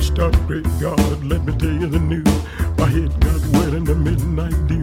First 0.00 0.18
up, 0.18 0.46
great 0.46 0.64
God, 0.80 1.24
let 1.24 1.44
me 1.44 1.52
tell 1.58 1.70
you 1.70 1.86
the 1.86 1.98
news. 1.98 2.24
My 2.78 2.86
head 2.86 3.12
got 3.20 3.40
wet 3.52 3.74
in 3.74 3.84
the 3.84 3.94
midnight 3.94 4.56
dew. 4.66 4.80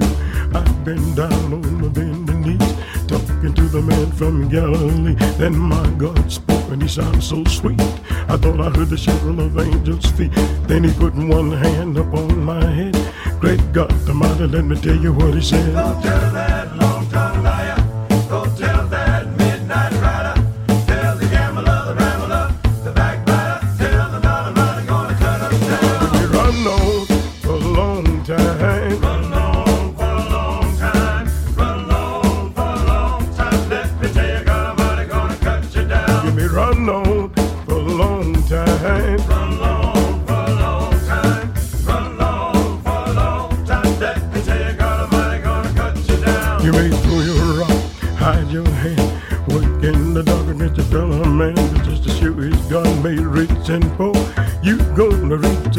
I've 0.56 0.86
been 0.86 1.16
down 1.16 1.54
on 1.54 1.82
the 1.82 1.90
bending 1.90 2.42
knees, 2.44 3.08
talking 3.08 3.52
to 3.52 3.64
the 3.64 3.82
man 3.82 4.12
from 4.12 4.48
Galilee. 4.48 5.16
Then 5.40 5.58
my 5.58 5.90
God 5.98 6.32
spoke, 6.32 6.70
and 6.70 6.84
he 6.84 6.88
sounded 6.88 7.24
so 7.24 7.44
sweet. 7.46 7.82
I 8.30 8.38
thought 8.38 8.62
I 8.62 8.70
heard 8.70 8.90
the 8.90 8.98
shuffle 8.98 9.40
of 9.40 9.58
angels' 9.58 10.06
feet. 10.12 10.34
Then 10.68 10.84
he 10.84 10.94
put 10.94 11.16
one 11.16 11.52
hand 11.52 11.98
upon 11.98 12.44
my 12.44 12.64
head. 12.64 12.96
Great 13.40 13.74
God, 13.74 13.90
the 14.06 14.14
mighty, 14.14 14.46
let 14.46 14.66
me 14.66 14.80
tell 14.80 14.98
you 14.98 15.14
what 15.14 15.34
he 15.34 15.42
said. 15.42 16.87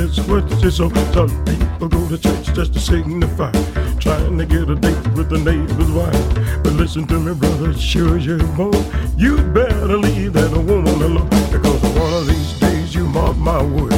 Reach 0.08 0.16
just 0.16 0.28
what 0.28 0.62
you. 0.62 0.70
Some 0.70 0.90
people 1.44 1.88
go 1.88 2.08
to 2.08 2.18
church 2.18 2.54
just 2.54 2.72
to 2.74 2.80
signify, 2.80 3.52
trying 3.98 4.38
to 4.38 4.46
get 4.46 4.68
a 4.68 4.74
date 4.74 5.08
with 5.14 5.28
the 5.28 5.38
neighbor's 5.38 5.90
wife. 5.90 6.62
But 6.62 6.74
listen 6.74 7.06
to 7.08 7.18
me, 7.18 7.34
brother, 7.34 7.72
sure 7.74 8.18
you're 8.18 8.42
born, 8.56 8.74
you 9.16 9.36
better 9.38 9.96
leave 9.96 10.32
that 10.34 10.50
woman 10.52 11.02
alone, 11.02 11.28
because 11.50 11.82
one 11.94 12.12
of 12.12 12.26
these 12.26 12.60
days 12.60 12.94
you 12.94 13.06
mark 13.06 13.36
my 13.36 13.62
word. 13.62 13.92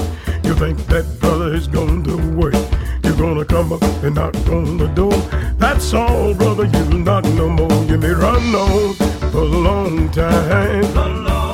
You 0.45 0.55
think 0.55 0.79
that 0.87 1.21
brother 1.21 1.55
is 1.55 1.69
going 1.69 2.03
to 2.05 2.17
work. 2.37 2.55
You're 3.05 3.17
gonna 3.17 3.45
come 3.45 3.73
up 3.73 3.83
and 4.03 4.15
knock 4.15 4.35
on 4.49 4.79
the 4.79 4.89
door. 4.89 5.13
That's 5.59 5.93
all, 5.95 6.35
brother. 6.35 6.65
You 6.65 6.99
not 6.99 7.25
no 7.25 7.49
more. 7.49 7.85
You 7.85 7.99
may 7.99 8.11
run 8.11 8.55
on 8.55 8.95
for 9.31 9.39
a 9.39 9.45
long 9.45 10.11
time. 10.11 11.50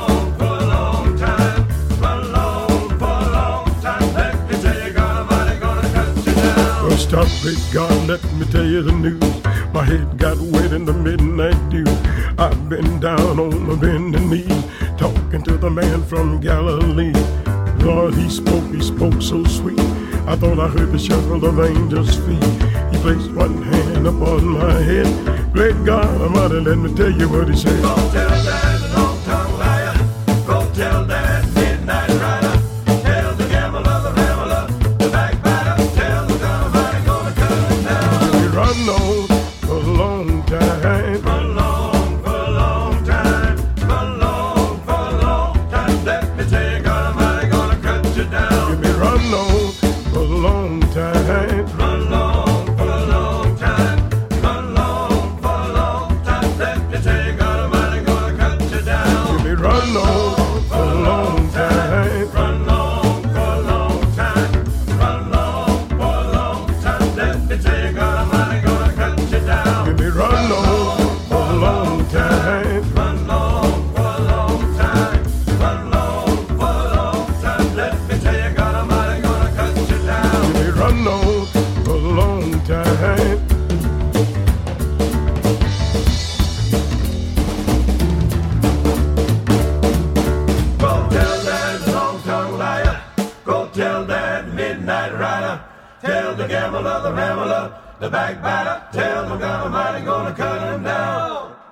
Up, 7.13 7.27
great 7.41 7.61
God, 7.71 8.07
let 8.07 8.23
me 8.33 8.45
tell 8.47 8.65
you 8.65 8.81
the 8.81 8.91
news. 8.91 9.21
My 9.73 9.83
head 9.83 10.17
got 10.17 10.37
wet 10.37 10.73
in 10.73 10.85
the 10.85 10.93
midnight 10.93 11.57
dew. 11.69 11.85
I've 12.37 12.69
been 12.69 12.99
down 12.99 13.39
on 13.39 13.67
my 13.67 13.75
bending 13.75 14.29
knee, 14.29 14.47
talking 14.97 15.41
to 15.43 15.57
the 15.57 15.69
man 15.69 16.03
from 16.03 16.39
Galilee. 16.41 17.13
Lord, 17.85 18.13
he 18.15 18.29
spoke, 18.29 18.65
he 18.73 18.81
spoke 18.81 19.21
so 19.21 19.43
sweet. 19.45 19.79
I 20.27 20.35
thought 20.35 20.59
I 20.59 20.67
heard 20.67 20.91
the 20.91 20.99
shuffle 20.99 21.45
of 21.45 21.59
angels' 21.59 22.17
feet. 22.17 22.43
He 22.91 22.97
placed 22.99 23.31
one 23.31 23.61
hand 23.61 24.07
upon 24.07 24.47
my 24.47 24.73
head. 24.73 25.53
Great 25.53 25.81
God 25.85 26.21
Almighty, 26.21 26.59
let 26.59 26.77
me 26.77 26.93
tell 26.93 27.11
you 27.11 27.29
what 27.29 27.47
he 27.47 27.55
said. 27.55 29.06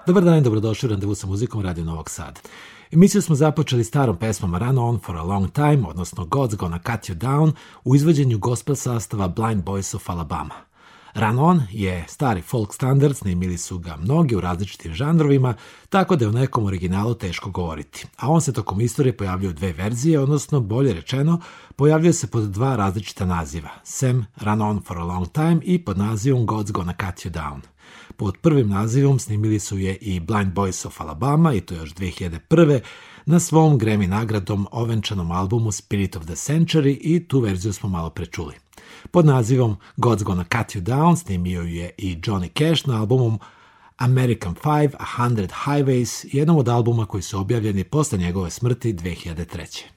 Dobar 0.07 0.23
dan 0.23 0.37
i 0.37 0.41
dobrodošli 0.41 0.87
u 0.87 0.89
randevu 0.89 1.15
sa 1.15 1.27
muzikom 1.27 1.61
Radio 1.61 1.83
Novog 1.83 2.09
Sada. 2.09 2.39
Emisiju 2.91 3.21
smo 3.21 3.35
započeli 3.35 3.83
starom 3.83 4.17
pesmom 4.17 4.55
Run 4.55 4.77
On 4.77 4.99
for 4.99 5.17
a 5.17 5.23
Long 5.23 5.51
Time, 5.51 5.83
odnosno 5.87 6.25
God's 6.25 6.55
Gonna 6.55 6.79
Cut 6.79 7.09
You 7.09 7.13
Down, 7.13 7.51
u 7.83 7.95
izvođenju 7.95 8.37
gospel 8.37 8.75
sastava 8.75 9.27
Blind 9.27 9.63
Boys 9.63 9.95
of 9.95 10.09
Alabama. 10.09 10.53
Run 11.13 11.39
On 11.39 11.61
je 11.71 12.05
stari 12.07 12.41
folk 12.41 12.73
standard, 12.73 13.17
snimili 13.17 13.57
su 13.57 13.79
ga 13.79 13.97
mnogi 13.97 14.35
u 14.35 14.41
različitim 14.41 14.93
žanrovima, 14.93 15.53
tako 15.89 16.15
da 16.15 16.25
je 16.25 16.29
u 16.29 16.33
nekom 16.33 16.65
originalu 16.65 17.13
teško 17.13 17.49
govoriti. 17.49 18.07
A 18.17 18.29
on 18.29 18.41
se 18.41 18.53
tokom 18.53 18.81
istorije 18.81 19.17
pojavljuje 19.17 19.49
u 19.49 19.53
dve 19.53 19.73
verzije, 19.73 20.19
odnosno, 20.19 20.59
bolje 20.59 20.93
rečeno, 20.93 21.39
pojavljuje 21.75 22.13
se 22.13 22.27
pod 22.27 22.43
dva 22.43 22.75
različita 22.75 23.25
naziva. 23.25 23.69
Sam 23.83 24.25
Run 24.41 24.61
On 24.61 24.81
for 24.81 24.97
a 24.97 25.03
Long 25.03 25.27
Time 25.27 25.59
i 25.63 25.85
pod 25.85 25.97
nazivom 25.97 26.47
God's 26.47 26.71
Gonna 26.71 26.93
Cut 26.93 27.25
You 27.25 27.31
Down. 27.31 27.74
Pod 28.17 28.37
prvim 28.37 28.69
nazivom 28.69 29.19
snimili 29.19 29.59
su 29.59 29.77
je 29.77 29.95
i 29.95 30.19
Blind 30.19 30.53
Boys 30.53 30.87
of 30.87 31.01
Alabama 31.01 31.53
i 31.53 31.61
to 31.61 31.75
još 31.75 31.93
2001. 31.93 32.79
na 33.25 33.39
svom 33.39 33.79
Grammy 33.79 34.07
nagradom 34.07 34.67
ovenčanom 34.71 35.31
albumu 35.31 35.71
Spirit 35.71 36.15
of 36.15 36.23
the 36.23 36.33
Century 36.33 36.97
i 37.01 37.27
tu 37.27 37.39
verziju 37.39 37.73
smo 37.73 37.89
malo 37.89 38.09
prečuli. 38.09 38.53
Pod 39.11 39.25
nazivom 39.25 39.75
God's 39.97 40.23
Gonna 40.23 40.43
Cut 40.43 40.75
You 40.75 40.79
Down 40.79 41.17
snimio 41.17 41.61
je 41.61 41.91
i 41.97 42.15
Johnny 42.15 42.49
Cash 42.59 42.87
na 42.87 42.99
albumom 42.99 43.39
American 43.97 44.55
Five, 44.55 44.89
A 44.99 45.05
Hundred 45.17 45.51
Highways, 45.65 46.25
jednom 46.31 46.57
od 46.57 46.69
albuma 46.69 47.05
koji 47.05 47.23
su 47.23 47.39
objavljeni 47.39 47.83
posle 47.83 48.17
njegove 48.17 48.49
smrti 48.49 48.93
2003. 48.93 49.94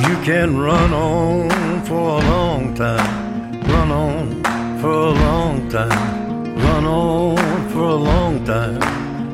You 0.00 0.16
can 0.22 0.58
run 0.58 0.94
on 0.94 1.82
for 1.84 2.20
a 2.20 2.22
long 2.34 2.74
time, 2.74 3.60
run 3.64 3.90
on 3.90 4.80
for 4.80 4.92
a 4.92 5.10
long 5.10 5.68
time, 5.68 6.56
run 6.56 6.86
on 6.86 7.68
for 7.68 7.82
a 7.82 7.96
long 7.96 8.42
time. 8.46 8.80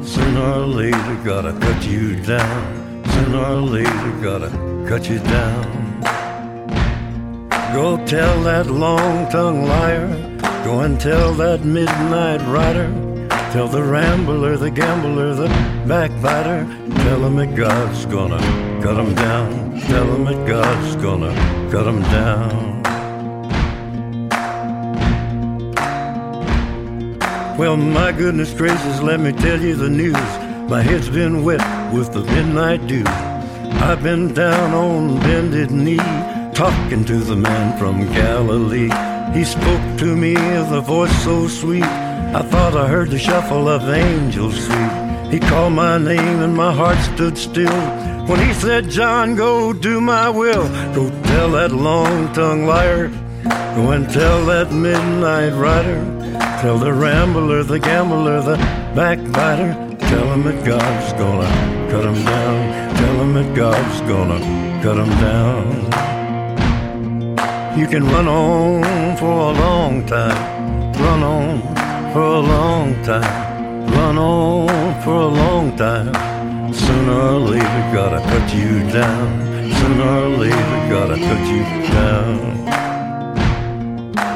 Sooner 0.02 0.40
or 0.40 0.66
later, 0.66 1.14
gotta 1.24 1.52
cut 1.52 1.86
you 1.86 2.16
down. 2.16 3.04
Sooner 3.12 3.44
or 3.44 3.60
later, 3.60 4.10
gotta 4.20 4.50
cut 4.88 5.08
you 5.08 5.20
down. 5.20 6.00
Go 7.72 8.04
tell 8.04 8.42
that 8.42 8.66
long 8.66 9.30
tongued 9.30 9.68
liar, 9.68 10.08
go 10.64 10.80
and 10.80 11.00
tell 11.00 11.32
that 11.34 11.64
midnight 11.64 12.42
rider. 12.48 13.05
Tell 13.56 13.68
the 13.68 13.82
rambler, 13.82 14.58
the 14.58 14.70
gambler, 14.70 15.34
the 15.34 15.48
backbiter. 15.88 16.66
Tell 17.04 17.24
him 17.24 17.36
that 17.36 17.54
God's 17.56 18.04
gonna 18.04 18.36
cut 18.82 18.98
him 18.98 19.14
down. 19.14 19.80
Tell 19.80 20.14
him 20.14 20.24
that 20.26 20.46
God's 20.46 20.96
gonna 20.96 21.32
cut 21.70 21.86
him 21.86 22.02
down. 22.02 22.82
Well, 27.56 27.78
my 27.78 28.12
goodness 28.12 28.52
gracious, 28.52 29.00
let 29.00 29.20
me 29.20 29.32
tell 29.32 29.58
you 29.58 29.74
the 29.74 29.88
news. 29.88 30.28
My 30.68 30.82
head's 30.82 31.08
been 31.08 31.42
wet 31.42 31.62
with 31.94 32.12
the 32.12 32.24
midnight 32.24 32.86
dew. 32.86 33.04
I've 33.06 34.02
been 34.02 34.34
down 34.34 34.74
on 34.74 35.18
bended 35.20 35.70
knee, 35.70 35.96
talking 36.52 37.06
to 37.06 37.16
the 37.20 37.36
man 37.36 37.78
from 37.78 38.04
Galilee. 38.12 39.15
He 39.34 39.44
spoke 39.44 39.98
to 39.98 40.16
me 40.16 40.34
with 40.34 40.72
a 40.72 40.80
voice 40.80 41.16
so 41.24 41.48
sweet. 41.48 41.82
I 41.82 42.42
thought 42.42 42.76
I 42.76 42.86
heard 42.88 43.10
the 43.10 43.18
shuffle 43.18 43.68
of 43.68 43.88
angels' 43.88 44.66
feet. 44.66 45.30
He 45.30 45.40
called 45.40 45.72
my 45.72 45.98
name 45.98 46.40
and 46.40 46.54
my 46.56 46.72
heart 46.72 46.98
stood 46.98 47.36
still. 47.36 47.80
When 48.26 48.40
he 48.40 48.52
said, 48.54 48.90
John, 48.90 49.34
go 49.34 49.72
do 49.72 50.00
my 50.00 50.28
will. 50.28 50.68
Go 50.94 51.10
tell 51.24 51.50
that 51.52 51.72
long 51.72 52.32
tongued 52.32 52.66
liar. 52.66 53.08
Go 53.76 53.90
and 53.90 54.08
tell 54.10 54.44
that 54.46 54.72
midnight 54.72 55.50
rider. 55.50 56.00
Tell 56.60 56.78
the 56.78 56.92
rambler, 56.92 57.62
the 57.62 57.78
gambler, 57.78 58.40
the 58.40 58.56
backbiter. 58.94 59.74
Tell 59.98 60.32
him 60.32 60.42
that 60.44 60.64
God's 60.64 61.12
gonna 61.12 61.48
cut 61.90 62.04
him 62.04 62.24
down. 62.24 62.96
Tell 62.96 63.20
him 63.20 63.34
that 63.34 63.54
God's 63.54 64.00
gonna 64.02 64.40
cut 64.82 64.96
him 64.96 65.10
down. 65.20 65.86
You 67.78 67.86
can 67.86 68.04
run 68.04 68.26
on 68.26 68.82
for 69.18 69.50
a 69.50 69.52
long 69.52 70.04
time, 70.04 70.92
run 70.92 71.22
on 71.22 71.62
for 72.12 72.20
a 72.20 72.40
long 72.40 73.02
time, 73.02 73.86
run 73.92 74.18
on 74.18 75.02
for 75.02 75.14
a 75.14 75.26
long 75.26 75.74
time. 75.76 76.12
Sooner 76.74 77.12
or 77.12 77.38
later, 77.38 77.82
gotta 77.94 78.20
cut 78.20 78.54
you 78.54 78.80
down. 78.90 79.72
Sooner 79.72 80.08
or 80.24 80.28
later, 80.28 80.88
gotta 80.90 81.16
cut 81.16 81.46
you 81.48 81.62
down. 81.88 82.64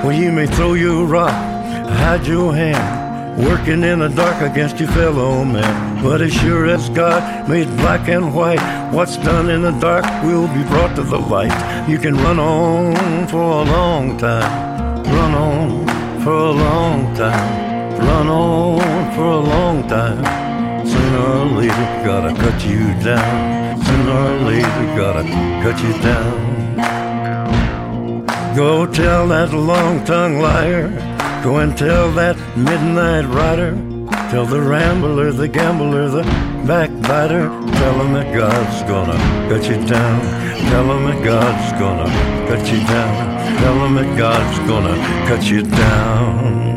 Well, 0.03 0.12
you 0.12 0.32
may 0.32 0.47
throw 0.47 0.73
your 0.73 1.05
rock, 1.05 1.31
hide 1.31 2.26
your 2.26 2.55
hand 2.55 3.00
working 3.38 3.83
in 3.85 4.00
the 4.00 4.09
dark 4.09 4.43
against 4.43 4.79
your 4.79 4.88
fellow 4.91 5.44
man. 5.44 6.03
But 6.03 6.21
as 6.21 6.33
sure 6.33 6.67
as 6.67 6.88
God 6.91 7.49
made 7.49 7.69
black 7.79 8.09
and 8.09 8.35
white, 8.35 8.61
what's 8.93 9.17
done 9.19 9.50
in 9.50 9.62
the 9.62 9.73
dark 9.73 10.05
will 10.25 10.49
be 10.49 10.62
brought 10.65 10.97
to 10.97 11.03
the 11.03 11.19
light. 11.19 11.88
You 11.88 11.99
can 11.99 12.15
run 12.17 12.38
on 12.38 13.29
for 13.29 13.41
a 13.41 13.62
long 13.65 14.19
time, 14.19 14.69
run 15.06 15.35
on 15.35 15.87
for 16.23 16.32
a 16.32 16.52
long 16.52 17.14
time, 17.14 17.99
run 17.99 18.29
on 18.29 19.14
for 19.14 19.26
a 19.26 19.41
long 19.41 19.88
time. 19.88 20.25
Sooner 20.87 21.19
or 21.19 21.44
later, 21.61 21.88
gotta 22.05 22.35
cut 22.35 22.64
you 22.67 22.94
down. 23.02 23.82
Sooner 23.85 24.19
or 24.29 24.38
later, 24.50 24.85
gotta 24.97 25.25
cut 25.62 25.82
you 25.82 25.93
down. 26.02 26.50
Go 28.56 28.87
tell 28.87 29.29
that 29.29 29.52
long 29.52 30.05
tongued 30.05 30.43
liar 30.43 30.91
Go 31.43 31.56
and 31.56 31.75
tell 31.75 32.12
that 32.12 32.37
midnight 32.55 33.25
rider, 33.25 33.75
tell 34.31 34.47
the 34.47 34.61
rambler, 34.61 35.32
the 35.32 35.49
gambler, 35.49 36.09
the 36.09 36.23
backbiter, 36.65 37.49
tell 37.49 38.00
him 38.00 38.12
that 38.12 38.32
God's 38.32 38.82
gonna 38.82 39.19
cut 39.49 39.69
you 39.69 39.85
down. 39.88 40.21
Tell 40.71 40.85
him 40.85 41.05
that 41.06 41.25
God's 41.25 41.73
gonna 41.81 42.06
cut 42.47 42.73
you 42.73 42.79
down. 42.87 43.59
Tell 43.59 43.85
him 43.85 43.94
that 43.97 44.17
God's 44.17 44.59
gonna 44.69 44.97
cut 45.27 45.50
you 45.50 45.62
down. 45.62 46.69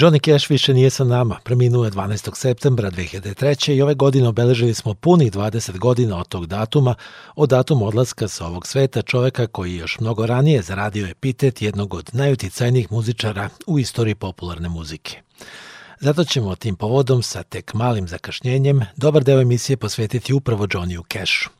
Johnny 0.00 0.18
Cash 0.20 0.50
više 0.50 0.74
nije 0.74 0.90
sa 0.90 1.04
nama, 1.04 1.38
preminuo 1.44 1.84
je 1.84 1.90
12. 1.90 2.34
septembra 2.34 2.90
2003. 2.90 3.72
i 3.72 3.82
ove 3.82 3.94
godine 3.94 4.28
obeležili 4.28 4.74
smo 4.74 4.94
punih 4.94 5.32
20 5.32 5.78
godina 5.78 6.18
od 6.18 6.28
tog 6.28 6.46
datuma, 6.46 6.94
od 7.36 7.48
datuma 7.48 7.86
odlaska 7.86 8.28
sa 8.28 8.46
ovog 8.46 8.66
sveta 8.66 9.02
čoveka 9.02 9.46
koji 9.46 9.76
još 9.76 10.00
mnogo 10.00 10.26
ranije 10.26 10.62
zaradio 10.62 11.06
epitet 11.06 11.62
jednog 11.62 11.94
od 11.94 12.10
najuticajnijih 12.12 12.92
muzičara 12.92 13.48
u 13.66 13.78
istoriji 13.78 14.14
popularne 14.14 14.68
muzike. 14.68 15.20
Zato 16.00 16.24
ćemo 16.24 16.54
tim 16.54 16.76
povodom 16.76 17.22
sa 17.22 17.42
tek 17.42 17.74
malim 17.74 18.08
zakašnjenjem 18.08 18.80
dobar 18.96 19.24
deo 19.24 19.40
emisije 19.40 19.76
posvetiti 19.76 20.32
upravo 20.32 20.66
Johnny 20.66 21.02
Cashu. 21.12 21.50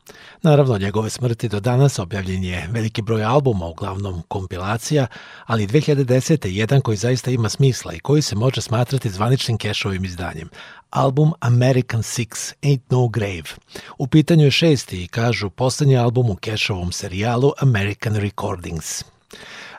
Naravno, 0.43 0.77
njegove 0.77 1.09
smrti 1.09 1.49
do 1.49 1.59
danas 1.59 1.99
objavljen 1.99 2.43
je 2.43 2.67
veliki 2.71 3.01
broj 3.01 3.23
albuma, 3.23 3.65
uglavnom 3.65 4.23
kompilacija, 4.27 5.07
ali 5.45 5.67
2010. 5.67 6.47
jedan 6.47 6.81
koji 6.81 6.97
zaista 6.97 7.31
ima 7.31 7.49
smisla 7.49 7.93
i 7.93 7.99
koji 7.99 8.21
se 8.21 8.35
može 8.35 8.61
smatrati 8.61 9.09
zvaničnim 9.09 9.57
Cashovim 9.57 10.05
izdanjem. 10.05 10.49
Album 10.89 11.33
American 11.39 12.01
Six, 12.01 12.53
Ain't 12.61 12.81
No 12.89 13.07
Grave. 13.07 13.49
U 13.97 14.07
pitanju 14.07 14.45
je 14.45 14.51
šesti 14.51 15.03
i 15.03 15.07
kažu 15.07 15.49
poslednji 15.49 15.97
album 15.97 16.29
u 16.29 16.35
Cashovom 16.45 16.91
serijalu 16.91 17.51
American 17.59 18.15
Recordings. 18.15 19.03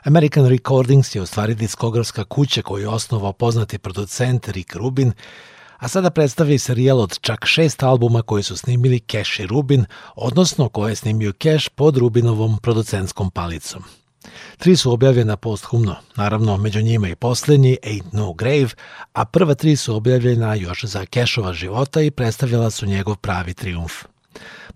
American 0.03 0.45
Recordings 0.45 1.15
je 1.15 1.21
u 1.21 1.25
stvari 1.25 1.55
diskografska 1.55 2.23
kuća 2.23 2.61
koju 2.61 2.81
je 2.81 2.87
osnovao 2.87 3.33
poznati 3.33 3.77
producent 3.77 4.47
Rick 4.47 4.75
Rubin, 4.75 5.13
a 5.79 5.87
sada 5.87 6.09
predstavlja 6.09 6.53
i 6.53 6.59
serijal 6.59 6.99
od 6.99 7.19
čak 7.19 7.45
šest 7.45 7.83
albuma 7.83 8.21
koje 8.21 8.43
su 8.43 8.57
snimili 8.57 8.99
Cash 9.11 9.39
i 9.39 9.47
Rubin, 9.47 9.85
odnosno 10.15 10.69
koje 10.69 10.91
je 10.91 10.95
snimio 10.95 11.33
Cash 11.43 11.69
pod 11.69 11.97
Rubinovom 11.97 12.57
producentskom 12.57 13.31
palicom. 13.31 13.83
Tri 14.57 14.75
su 14.75 14.91
objavljena 14.91 15.37
posthumno, 15.37 15.95
naravno 16.15 16.57
među 16.57 16.81
njima 16.81 17.09
i 17.09 17.15
poslednji 17.15 17.77
Ain't 17.83 18.03
No 18.11 18.33
Grave, 18.33 18.69
a 19.13 19.25
prva 19.25 19.55
tri 19.55 19.75
su 19.75 19.95
objavljena 19.95 20.55
još 20.55 20.83
za 20.83 21.05
Cashova 21.13 21.53
života 21.53 22.01
i 22.01 22.11
predstavljala 22.11 22.71
su 22.71 22.85
njegov 22.85 23.15
pravi 23.15 23.53
triumf. 23.53 23.93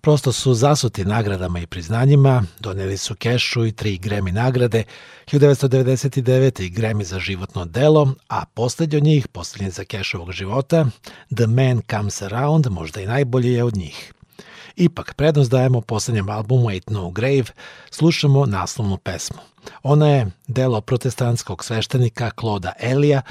Prosto 0.04 0.32
su 0.32 0.54
zasuti 0.54 1.04
nagradama 1.04 1.60
i 1.60 1.66
priznanjima, 1.66 2.42
doneli 2.60 2.96
su 2.96 3.14
kešu 3.14 3.66
i 3.66 3.72
tri 3.72 3.98
Grammy 3.98 4.32
nagrade, 4.32 4.84
1999. 5.26 6.62
i 6.62 6.70
Grammy 6.70 7.04
za 7.04 7.18
životno 7.18 7.64
delo, 7.64 8.14
a 8.28 8.44
poslednji 8.44 8.96
od 8.96 9.04
njih, 9.04 9.28
poslednji 9.28 9.70
za 9.70 9.84
kešovog 9.84 10.32
života, 10.32 10.86
The 11.36 11.46
Man 11.46 11.82
Comes 11.90 12.22
Around, 12.22 12.66
možda 12.70 13.00
i 13.00 13.06
najbolji 13.06 13.52
je 13.52 13.64
od 13.64 13.76
njih. 13.76 14.12
Ipak, 14.76 15.14
prednost 15.14 15.50
dajemo 15.50 15.80
poslednjem 15.80 16.28
albumu 16.28 16.68
Ain't 16.68 16.90
No 16.90 17.10
Grave, 17.10 17.44
slušamo 17.90 18.46
naslovnu 18.46 18.96
pesmu. 18.96 19.38
Ona 19.82 20.08
je 20.08 20.30
delo 20.46 20.80
protestantskog 20.80 21.64
sveštenika 21.64 22.30
Kloda 22.30 22.72
Elija, 22.80 23.22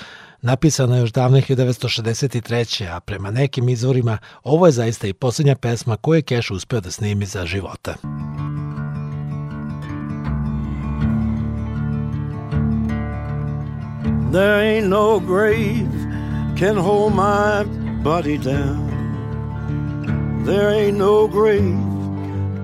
napisana 0.43 0.97
još 0.97 1.11
davne 1.11 1.41
1963. 1.41 2.95
a 2.95 2.99
prema 2.99 3.31
nekim 3.31 3.69
izvorima 3.69 4.17
ovo 4.43 4.65
je 4.65 4.71
zaista 4.71 5.07
i 5.07 5.13
poslednja 5.13 5.55
pesma 5.55 5.97
koju 5.97 6.17
je 6.17 6.21
Cash 6.21 6.51
uspeo 6.51 6.81
da 6.81 6.91
snimi 6.91 7.25
za 7.25 7.45
života. 7.45 7.95
There 14.31 14.53
ain't 14.53 14.89
no 14.89 15.19
grave 15.19 15.87
can 16.59 16.77
hold 16.77 17.13
my 17.13 17.63
body 18.03 18.37
down. 18.37 18.89
There 20.45 20.69
ain't 20.69 20.97
no 20.97 21.27
grave 21.27 21.77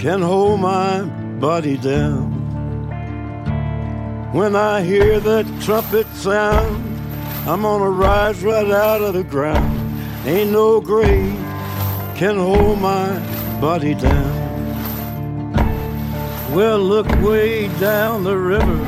can 0.02 0.22
hold 0.22 0.60
my 0.60 1.04
body 1.40 1.78
down. 1.78 2.40
When 4.34 4.56
I 4.56 4.82
hear 4.82 5.20
that 5.20 5.46
trumpet 5.66 6.08
sound, 6.16 6.99
I'm 7.48 7.62
gonna 7.62 7.90
rise 7.90 8.44
right 8.44 8.70
out 8.70 9.02
of 9.02 9.14
the 9.14 9.24
ground. 9.24 10.28
Ain't 10.28 10.52
no 10.52 10.82
grave 10.82 11.36
can 12.16 12.36
hold 12.38 12.80
my 12.80 13.18
body 13.62 13.96
down. 13.96 14.50
Well, 16.54 16.80
look 16.80 17.08
way 17.22 17.68
down 17.80 18.24
the 18.24 18.38
river, 18.38 18.84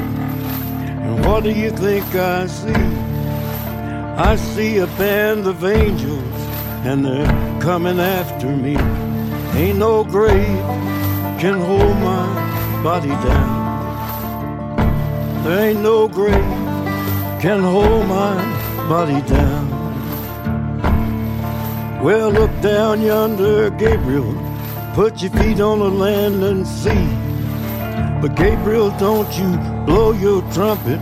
and 1.04 1.26
what 1.26 1.44
do 1.44 1.52
you 1.52 1.72
think 1.72 2.04
I 2.14 2.48
see? 2.48 2.74
I 4.18 4.36
see 4.36 4.80
a 4.80 4.88
band 4.88 5.48
of 5.48 5.64
angels, 5.64 6.42
and 6.86 7.06
they're 7.06 7.62
coming 7.62 8.00
after 8.00 8.48
me. 8.48 8.76
Ain't 9.60 9.80
no 9.80 10.04
grave 10.04 10.60
can 11.40 11.60
hold 11.60 11.98
my 11.98 12.84
body 12.84 13.10
down. 13.10 13.62
There 15.44 15.70
ain't 15.70 15.82
no 15.82 16.08
grave 16.08 16.61
can 17.42 17.64
hold 17.64 18.06
my 18.06 18.36
body 18.88 19.20
down. 19.24 19.68
Well, 22.04 22.30
look 22.30 22.52
down 22.62 23.02
yonder, 23.02 23.72
Gabriel. 23.72 24.32
Put 24.94 25.24
your 25.24 25.32
feet 25.32 25.60
on 25.60 25.80
the 25.80 25.90
land 25.90 26.44
and 26.44 26.68
see. 26.68 27.08
But 28.22 28.36
Gabriel, 28.36 28.92
don't 29.00 29.32
you 29.40 29.58
blow 29.88 30.12
your 30.12 30.44
trumpet 30.54 31.00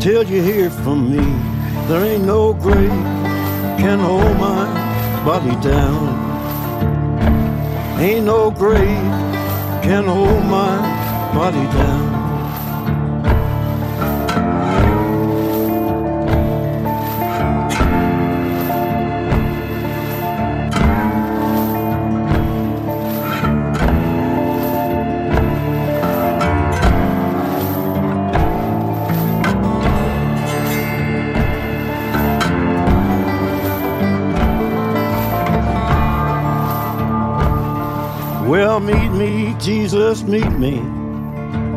till 0.00 0.22
you 0.22 0.42
hear 0.42 0.70
from 0.70 1.10
me. 1.14 1.26
There 1.86 2.02
ain't 2.02 2.24
no 2.24 2.54
grave 2.54 3.04
can 3.78 3.98
hold 3.98 4.38
my 4.38 4.64
body 5.22 5.54
down. 5.60 6.08
Ain't 8.00 8.24
no 8.24 8.50
grave 8.50 9.12
can 9.82 10.04
hold 10.04 10.44
my 10.46 10.78
body 11.34 11.66
down. 11.76 12.17
Meet 38.80 39.10
me, 39.10 39.54
Jesus, 39.58 40.22
meet 40.22 40.50
me 40.52 40.80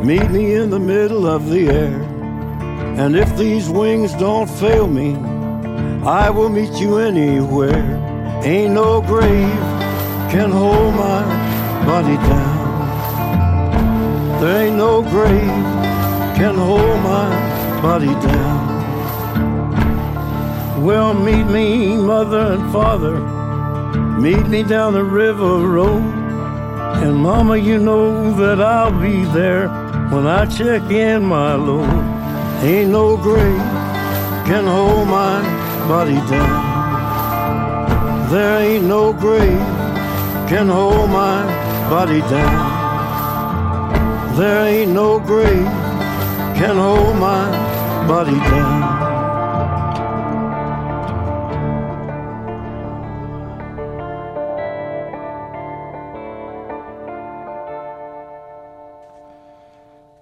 Meet 0.03 0.31
me 0.31 0.55
in 0.55 0.71
the 0.71 0.79
middle 0.79 1.27
of 1.27 1.47
the 1.47 1.69
air. 1.69 2.01
And 2.97 3.15
if 3.15 3.37
these 3.37 3.69
wings 3.69 4.15
don't 4.15 4.49
fail 4.49 4.87
me, 4.87 5.13
I 6.03 6.31
will 6.31 6.49
meet 6.49 6.73
you 6.81 6.97
anywhere. 6.97 7.85
Ain't 8.43 8.73
no 8.73 8.99
grave 9.01 9.59
can 10.31 10.49
hold 10.49 10.95
my 10.95 11.21
body 11.85 12.15
down. 12.15 12.61
There 14.41 14.65
ain't 14.65 14.77
no 14.77 15.03
grave 15.03 15.65
can 16.35 16.55
hold 16.55 16.99
my 17.03 17.29
body 17.83 18.15
down. 18.25 18.71
Well, 20.83 21.13
meet 21.13 21.45
me, 21.45 21.95
mother 21.95 22.53
and 22.53 22.71
father. 22.73 23.19
Meet 24.19 24.47
me 24.47 24.63
down 24.63 24.93
the 24.93 25.03
river 25.03 25.59
road. 25.59 26.10
And 27.03 27.17
mama, 27.17 27.57
you 27.57 27.79
know 27.79 28.31
that 28.35 28.61
I'll 28.61 28.91
be 28.91 29.25
there 29.33 29.67
when 30.11 30.27
I 30.27 30.45
check 30.45 30.83
in 30.91 31.23
my 31.23 31.55
Lord. 31.55 31.89
Ain't 32.63 32.91
no 32.91 33.17
grave 33.17 33.57
can 34.45 34.65
hold 34.65 35.07
my 35.07 35.41
body 35.87 36.21
down. 36.29 38.29
There 38.29 38.61
ain't 38.61 38.85
no 38.85 39.13
grave 39.13 39.65
can 40.47 40.67
hold 40.67 41.09
my 41.09 41.43
body 41.89 42.19
down. 42.29 42.69
There 44.37 44.67
ain't 44.67 44.91
no 44.91 45.19
grave 45.19 45.65
can 46.55 46.75
hold 46.75 47.17
my 47.17 47.49
body 48.07 48.37
down. 48.37 48.90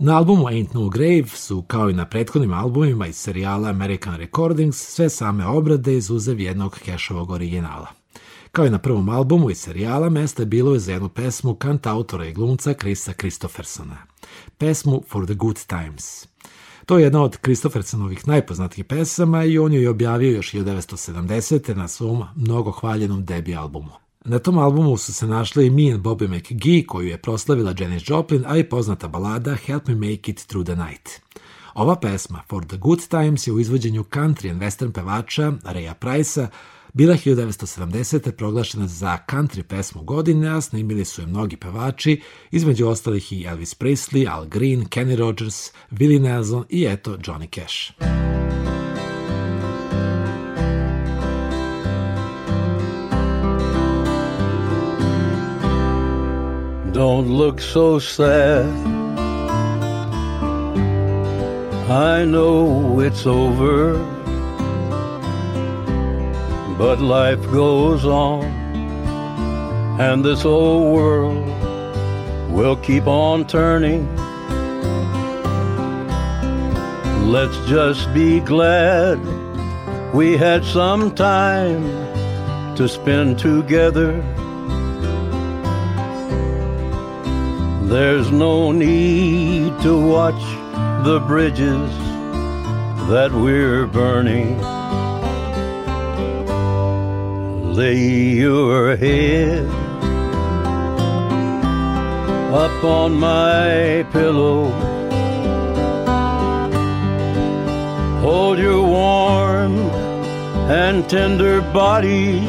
Na 0.10 0.18
albumu 0.18 0.48
Ain't 0.48 0.74
No 0.74 0.90
Grave 0.90 1.28
su, 1.28 1.62
kao 1.62 1.90
i 1.90 1.94
na 1.94 2.06
prethodnim 2.06 2.54
albumima 2.54 3.08
iz 3.08 3.16
serijala 3.16 3.70
American 3.70 4.16
Recordings, 4.16 4.78
sve 4.78 5.10
same 5.10 5.46
obrade 5.46 5.98
izuzev 5.98 6.40
jednog 6.40 6.80
kešovog 6.86 7.32
originala. 7.32 7.88
Kao 8.52 8.66
i 8.66 8.70
na 8.70 8.80
prvom 8.80 9.10
albumu 9.10 9.50
iz 9.50 9.58
serijala, 9.58 10.10
mesta 10.10 10.42
je 10.42 10.46
bilo 10.46 10.74
je 10.74 10.80
za 10.80 10.92
jednu 10.92 11.10
pesmu 11.10 11.56
kantautora 11.56 12.26
i 12.26 12.34
glumca 12.34 12.74
Krisa 12.74 13.14
Kristoffersona. 13.14 13.98
Pesmu 14.58 15.04
For 15.10 15.26
the 15.26 15.34
Good 15.34 15.66
Times. 15.66 16.28
To 16.86 16.98
je 16.98 17.04
jedna 17.04 17.24
od 17.24 17.38
Kristoffersonovih 17.38 18.28
najpoznatijih 18.28 18.86
pesama 18.86 19.44
i 19.44 19.58
on 19.58 19.74
ju 19.74 19.82
je 19.82 19.90
objavio 19.90 20.32
još 20.32 20.52
1970. 20.52 21.76
na 21.76 21.88
svom 21.88 22.24
mnogo 22.36 22.72
hvaljenom 22.72 23.26
debi 23.26 23.56
albumu. 23.56 24.09
Na 24.30 24.40
tom 24.40 24.58
albumu 24.58 24.98
su 24.98 25.14
se 25.14 25.28
našli 25.28 25.66
i 25.66 25.70
Me 25.70 25.92
and 25.94 26.04
Bobby 26.04 26.28
McGee, 26.28 26.86
koju 26.88 27.08
je 27.08 27.18
proslavila 27.18 27.74
Janis 27.80 28.04
Joplin, 28.06 28.44
a 28.48 28.58
i 28.58 28.64
poznata 28.64 29.08
balada 29.08 29.56
Help 29.56 29.88
Me 29.88 29.96
Make 29.96 30.32
It 30.32 30.46
Through 30.48 30.66
the 30.66 30.76
Night. 30.76 31.10
Ova 31.74 31.96
pesma, 31.96 32.42
For 32.50 32.66
the 32.66 32.78
Good 32.78 33.08
Times, 33.08 33.48
je 33.48 33.54
u 33.54 33.60
izvođenju 33.60 34.04
country 34.04 34.52
and 34.52 34.62
western 34.62 34.92
pevača 34.92 35.52
Raya 35.52 35.94
Price-a 35.94 36.48
bila 36.94 37.14
1970. 37.14 38.32
proglašena 38.32 38.88
za 38.88 39.18
country 39.30 39.64
pesmu 39.64 40.02
godine, 40.02 40.58
a 40.58 40.62
snimili 40.62 41.06
su 41.06 41.22
je 41.22 41.28
mnogi 41.28 41.58
pevači, 41.58 42.22
između 42.52 42.88
ostalih 42.88 43.34
i 43.34 43.44
Elvis 43.44 43.76
Presley, 43.80 44.32
Al 44.32 44.46
Green, 44.46 44.86
Kenny 44.86 45.16
Rogers, 45.16 45.72
Willie 45.92 46.22
Nelson 46.22 46.66
i 46.70 46.86
eto 46.86 47.18
Johnny 47.18 47.62
Cash. 47.62 47.92
Don't 57.00 57.30
look 57.30 57.62
so 57.62 57.98
sad. 57.98 58.66
I 61.90 62.26
know 62.26 63.00
it's 63.00 63.26
over, 63.26 63.94
but 66.78 67.00
life 67.00 67.42
goes 67.52 68.04
on, 68.04 68.44
and 69.98 70.26
this 70.26 70.44
old 70.44 70.94
world 70.94 71.48
will 72.52 72.76
keep 72.76 73.08
on 73.08 73.48
turning. 73.48 74.04
Let's 77.32 77.58
just 77.70 78.14
be 78.14 78.42
glad 78.42 79.20
we 80.14 80.36
had 80.36 80.66
some 80.66 81.16
time 81.16 81.82
to 82.76 82.90
spend 82.90 83.40
together 83.40 84.22
There's 87.90 88.30
no 88.30 88.72
need 88.72 89.82
to 89.82 90.00
watch 90.00 90.44
the 91.04 91.20
bridges 91.26 91.90
that 93.10 93.32
we're 93.34 93.88
burning. 93.88 94.60
Lay 97.74 98.36
your 98.44 98.96
head 98.96 99.66
up 102.54 102.84
on 102.84 103.14
my 103.16 104.06
pillow. 104.12 104.70
Hold 108.22 108.60
your 108.60 108.84
warm 108.86 109.78
and 110.70 111.10
tender 111.10 111.62
body 111.74 112.46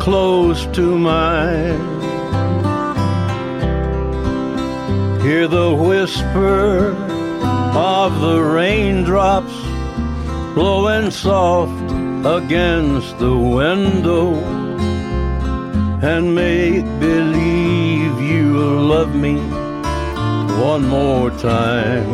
close 0.00 0.66
to 0.74 0.98
mine. 0.98 1.97
Hear 5.28 5.46
the 5.46 5.74
whisper 5.74 6.96
of 7.76 8.18
the 8.22 8.40
raindrops 8.40 9.52
blowing 10.54 11.10
soft 11.10 11.92
against 12.24 13.18
the 13.18 13.36
window 13.36 14.36
and 16.00 16.34
make 16.34 16.86
believe 16.98 18.18
you 18.22 18.80
love 18.80 19.14
me 19.14 19.36
one 20.62 20.88
more 20.88 21.30
time 21.32 22.10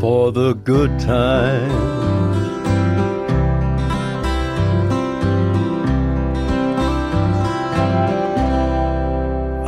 for 0.00 0.32
the 0.32 0.54
good 0.54 0.98
times. 0.98 2.03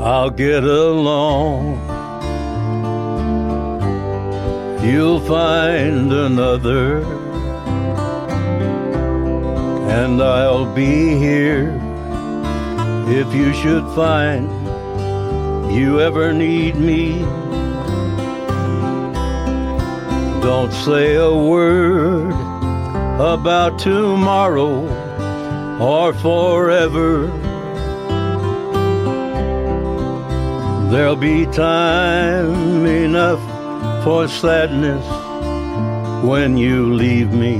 I'll 0.07 0.31
get 0.31 0.63
along. 0.63 1.81
You'll 4.81 5.19
find 5.19 6.13
another, 6.13 6.99
and 9.91 10.23
I'll 10.23 10.73
be 10.73 11.19
here 11.19 11.75
if 13.09 13.35
you 13.35 13.53
should 13.53 13.85
find 13.97 14.49
you 15.75 16.01
ever 16.01 16.33
need 16.33 16.77
me. 16.77 17.23
Don't 20.41 20.73
say 20.73 21.17
a 21.17 21.35
word 21.35 22.31
about 23.19 23.81
tomorrow 23.81 24.87
or 25.81 26.15
forever 26.15 27.46
There'll 30.91 31.17
be 31.17 31.47
time 31.47 32.87
enough 32.87 33.43
for 34.05 34.29
sadness 34.29 35.05
when 36.25 36.57
you 36.57 36.95
leave 36.95 37.33
me. 37.33 37.59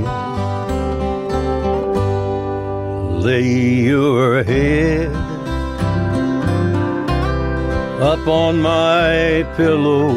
Lay 3.19 3.43
your 3.91 4.43
head 4.43 5.13
up 8.01 8.25
on 8.27 8.61
my 8.61 9.45
pillow. 9.57 10.15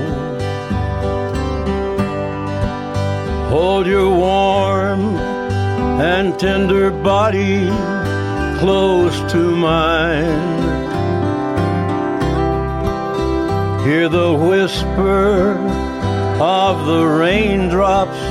Hold 3.49 3.89
your 3.89 4.09
warm 4.09 5.17
and 6.01 6.39
tender 6.39 6.93
body 6.93 7.67
close 8.61 9.17
to 9.33 9.57
mine. 9.57 10.70
Hear 13.91 14.09
the 14.09 14.33
whisper 14.33 15.59
of 16.41 16.87
the 16.87 17.05
raindrops 17.05 18.23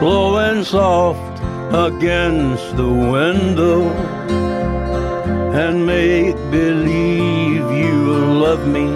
blowing 0.00 0.64
soft 0.64 1.38
against 1.70 2.78
the 2.78 2.88
window 2.88 3.90
and 5.52 5.84
make 5.84 6.34
believe 6.50 7.70
you 7.82 8.14
love 8.46 8.66
me 8.66 8.86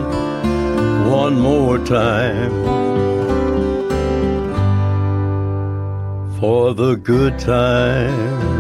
one 1.11 1.39
more 1.39 1.77
time 1.77 2.51
for 6.41 6.73
the 6.73 6.95
good 6.97 7.39
time. 7.39 8.54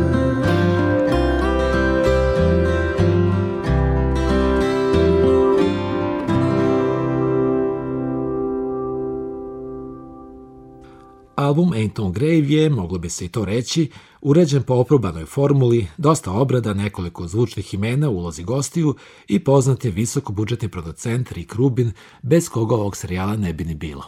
Album 11.45 11.71
Ain't 11.73 11.99
No 11.99 12.11
Grave 12.11 12.49
je, 12.49 12.71
moglo 12.71 12.99
bi 12.99 13.11
se 13.11 13.25
i 13.25 13.29
to 13.29 13.45
reći, 13.45 13.91
uređen 14.21 14.63
po 14.63 14.75
oprobanoj 14.75 15.25
formuli, 15.25 15.87
dosta 15.99 16.33
obrada, 16.33 16.75
nekoliko 16.75 17.29
zvučnih 17.29 17.75
imena 17.75 18.11
ulozi 18.11 18.43
gostiju 18.43 18.95
i 19.29 19.39
poznat 19.39 19.85
je 19.85 19.91
visokobudžetni 19.91 20.69
producent 20.69 21.33
Rick 21.33 21.55
Rubin, 21.55 21.93
bez 22.23 22.49
koga 22.49 22.75
ovog 22.75 22.97
serijala 22.97 23.37
ne 23.37 23.53
bi 23.53 23.65
ni 23.65 23.75
bilo. 23.75 24.05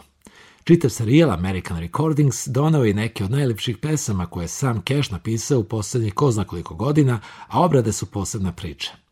Čitav 0.63 0.89
serijal 0.89 1.31
American 1.31 1.79
Recordings 1.79 2.47
donao 2.47 2.85
je 2.85 2.93
neke 2.93 3.23
od 3.23 3.31
najlepših 3.31 3.77
pesama 3.77 4.25
koje 4.25 4.43
je 4.43 4.47
sam 4.47 4.81
Cash 4.87 5.11
napisao 5.11 5.59
u 5.59 5.63
poslednjih 5.63 6.13
ko 6.13 6.31
zna 6.31 6.43
koliko 6.43 6.75
godina, 6.75 7.19
a 7.47 7.61
obrade 7.61 7.93
su 7.93 8.05
posebna 8.05 8.51
priča. 8.51 9.06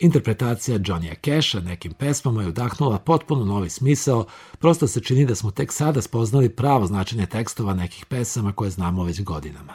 Interpretacija 0.00 0.78
Johnny'a 0.78 1.14
Casha 1.24 1.60
nekim 1.60 1.92
pesmama 1.92 2.42
je 2.42 2.48
udahnula 2.48 2.98
potpuno 2.98 3.44
novi 3.44 3.70
smisao, 3.70 4.26
prosto 4.58 4.86
se 4.86 5.00
čini 5.00 5.26
da 5.26 5.34
smo 5.34 5.50
tek 5.50 5.72
sada 5.72 6.02
spoznali 6.02 6.48
pravo 6.48 6.86
značenje 6.86 7.26
tekstova 7.26 7.74
nekih 7.74 8.06
pesama 8.06 8.52
koje 8.52 8.70
znamo 8.70 9.04
već 9.04 9.22
godinama. 9.22 9.74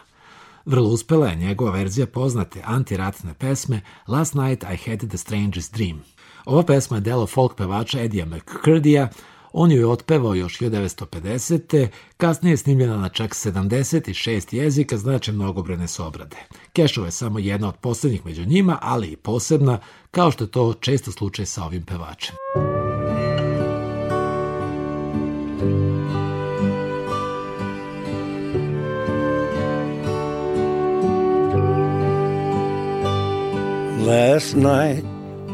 Vrlo 0.65 0.89
uspela 0.89 1.27
je 1.27 1.35
njegova 1.35 1.71
verzija 1.71 2.07
poznate 2.07 2.61
antiratne 2.65 3.33
pesme 3.33 3.81
Last 4.07 4.33
Night 4.33 4.63
I 4.63 4.89
Had 4.89 5.09
the 5.09 5.17
Strangest 5.17 5.73
Dream. 5.73 6.03
Ova 6.45 6.63
pesma 6.63 6.97
je 6.97 7.01
delo 7.01 7.27
folk 7.27 7.55
pevača 7.55 8.01
Edija 8.01 8.25
McCurdija, 8.25 9.09
On 9.55 9.71
ju 9.71 9.79
je 9.79 9.87
otpevao 9.87 10.35
još 10.35 10.59
1950. 10.59 11.87
Kasnije 12.17 12.53
je 12.53 12.57
snimljena 12.57 12.97
na 12.97 13.09
čak 13.09 13.31
76 13.31 14.55
jezika, 14.55 14.97
znači 14.97 15.31
mnogobrene 15.31 15.87
su 15.87 16.05
obrade. 16.05 16.37
Kešova 16.73 17.07
je 17.07 17.11
samo 17.11 17.39
jedna 17.39 17.67
od 17.67 17.75
poslednjih 17.75 18.25
među 18.25 18.45
njima, 18.45 18.77
ali 18.81 19.07
i 19.07 19.15
posebna, 19.15 19.79
kao 20.11 20.31
što 20.31 20.43
je 20.43 20.51
to 20.51 20.73
često 20.73 21.11
slučaj 21.11 21.45
sa 21.45 21.63
ovim 21.63 21.83
pevačem. 21.85 22.35
Last 34.07 34.55
night 34.55 35.05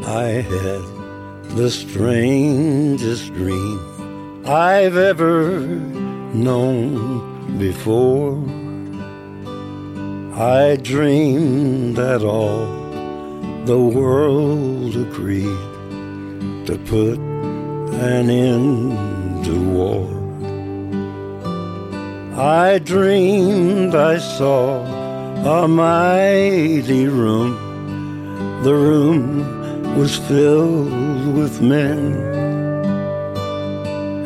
I 0.06 0.42
had 0.42 0.99
the 1.54 1.68
strangest 1.68 3.34
dream 3.34 3.80
I've 4.46 4.96
ever 4.96 5.58
known 6.32 7.58
before. 7.58 8.38
I 10.38 10.76
dreamed 10.76 11.96
that 11.96 12.22
all 12.22 12.66
the 13.64 13.78
world 13.78 14.96
agreed 14.96 16.66
to 16.66 16.78
put 16.86 17.18
an 17.18 18.30
end 18.30 19.44
to 19.44 19.60
war. 19.70 20.08
I 22.38 22.78
dreamed 22.78 23.94
I 23.94 24.18
saw 24.18 24.84
a 25.64 25.66
mighty 25.66 27.06
room. 27.06 28.62
The 28.62 28.74
room 28.74 29.59
was 29.96 30.16
filled 30.16 31.36
with 31.36 31.60
men 31.60 32.40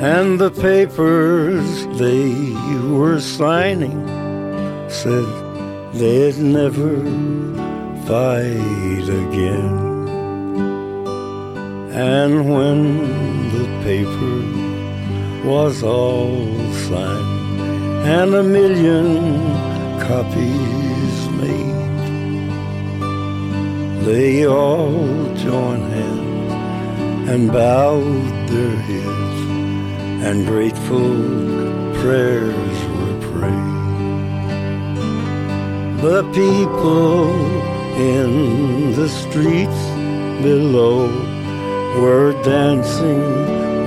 and 0.04 0.38
the 0.38 0.50
papers 0.50 1.86
they 1.98 2.30
were 2.90 3.18
signing 3.18 4.06
said 4.90 5.24
they'd 5.94 6.36
never 6.36 6.94
fight 8.06 9.06
again. 9.24 9.76
And 11.90 12.32
when 12.52 12.78
the 13.54 13.66
paper 13.88 15.48
was 15.48 15.82
all 15.82 16.44
signed 16.88 17.60
and 18.16 18.34
a 18.34 18.42
million 18.42 19.32
copies 20.00 20.93
they 24.04 24.46
all 24.46 25.34
joined 25.34 25.90
hands 25.90 26.52
and 27.30 27.50
bowed 27.50 28.48
their 28.48 28.76
heads 28.76 29.40
and 30.26 30.46
grateful 30.46 31.08
prayers 32.00 32.78
were 32.96 33.18
prayed. 33.32 33.74
The 36.02 36.22
people 36.34 37.30
in 37.96 38.92
the 38.92 39.08
streets 39.08 39.82
below 40.42 41.08
were 41.98 42.32
dancing 42.42 43.22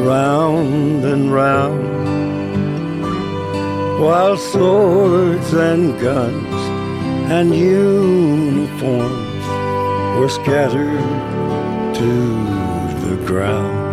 round 0.04 1.06
and 1.06 1.32
round 1.32 1.86
while 4.02 4.38
swords 4.38 5.54
and 5.54 6.00
guns 6.00 6.56
and 7.30 7.54
uniforms 7.54 9.27
were 10.18 10.30
scattered 10.30 10.98
to 11.94 12.10
the 13.08 13.24
ground. 13.28 13.87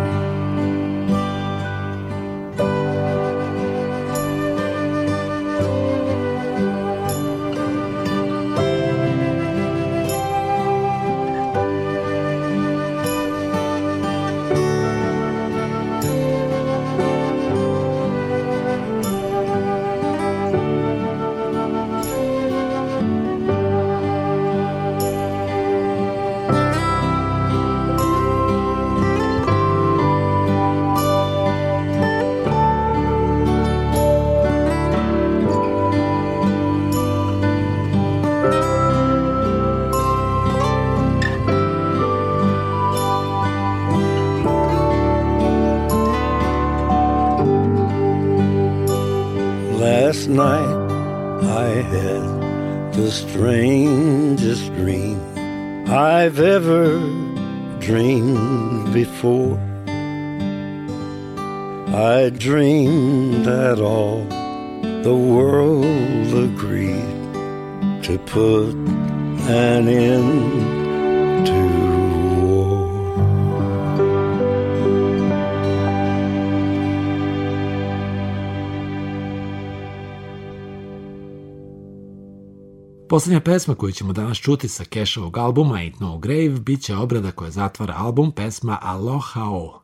Poslednja 83.15 83.39
pesma 83.39 83.75
koju 83.75 83.91
ćemo 83.91 84.13
danas 84.13 84.37
čuti 84.37 84.67
sa 84.67 84.83
Cashovog 84.93 85.37
albuma 85.37 85.75
Ain't 85.75 85.99
No 85.99 86.17
Grave 86.17 86.49
bit 86.49 86.81
će 86.81 86.95
obrada 86.95 87.31
koja 87.31 87.51
zatvara 87.51 87.95
album 87.97 88.31
pesma 88.31 88.79
Aloha 88.81 89.43
O. 89.43 89.81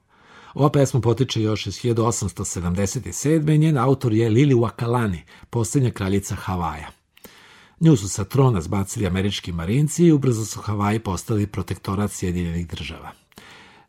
Ova 0.53 0.69
pesma 0.71 1.01
potiče 1.01 1.41
još 1.41 1.67
iz 1.67 1.73
1877. 1.73 3.55
i 3.55 3.57
njen 3.57 3.77
autor 3.77 4.13
je 4.13 4.29
Lili 4.29 4.55
Wakalani, 4.55 5.19
posljednja 5.49 5.91
kraljica 5.91 6.35
Havaja. 6.35 6.89
Nju 7.79 7.97
su 7.97 8.09
sa 8.09 8.23
trona 8.23 8.61
zbacili 8.61 9.07
američki 9.07 9.51
marinci 9.51 10.05
i 10.05 10.11
ubrzo 10.11 10.45
su 10.45 10.61
Havaji 10.61 10.99
postali 10.99 11.47
protektorat 11.47 12.11
Sjedinjenih 12.11 12.67
država. 12.67 13.11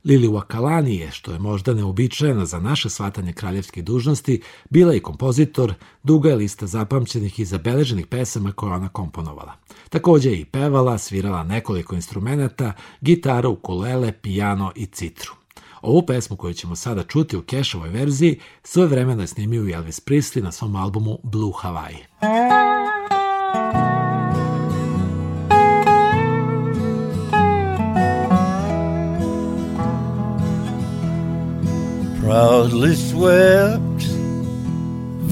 Lili 0.04 0.28
Wakalani 0.28 1.10
što 1.10 1.32
je 1.32 1.38
možda 1.38 1.74
neobičajeno 1.74 2.44
za 2.44 2.60
naše 2.60 2.90
shvatanje 2.90 3.32
kraljevskih 3.32 3.84
dužnosti, 3.84 4.42
bila 4.70 4.94
i 4.94 5.00
kompozitor, 5.00 5.74
duga 6.02 6.28
je 6.28 6.36
lista 6.36 6.66
zapamćenih 6.66 7.40
i 7.40 7.44
zabeleženih 7.44 8.06
pesama 8.06 8.52
koje 8.52 8.72
ona 8.72 8.88
komponovala. 8.88 9.52
Takođe 9.90 10.30
je 10.30 10.40
i 10.40 10.44
pevala, 10.44 10.98
svirala 10.98 11.44
nekoliko 11.44 11.94
instrumenta, 11.94 12.72
gitaru, 13.00 13.50
ukulele, 13.50 14.12
pijano 14.12 14.72
i 14.76 14.86
citru. 14.86 15.32
Ovu 15.82 16.06
pesmu 16.06 16.36
koju 16.36 16.54
ćemo 16.54 16.76
sada 16.76 17.02
čuti 17.02 17.36
u 17.36 17.42
Cashovoj 17.42 17.88
verziji 17.88 18.40
svoje 18.62 18.88
vremeno 18.88 19.22
je 19.22 19.26
snimio 19.26 19.76
Elvis 19.76 20.00
Presley 20.00 20.42
na 20.42 20.52
svom 20.52 20.76
albumu 20.76 21.18
Blue 21.22 21.52
Hawaii. 21.62 23.01
Proudly 32.33 32.95
swept 32.95 34.05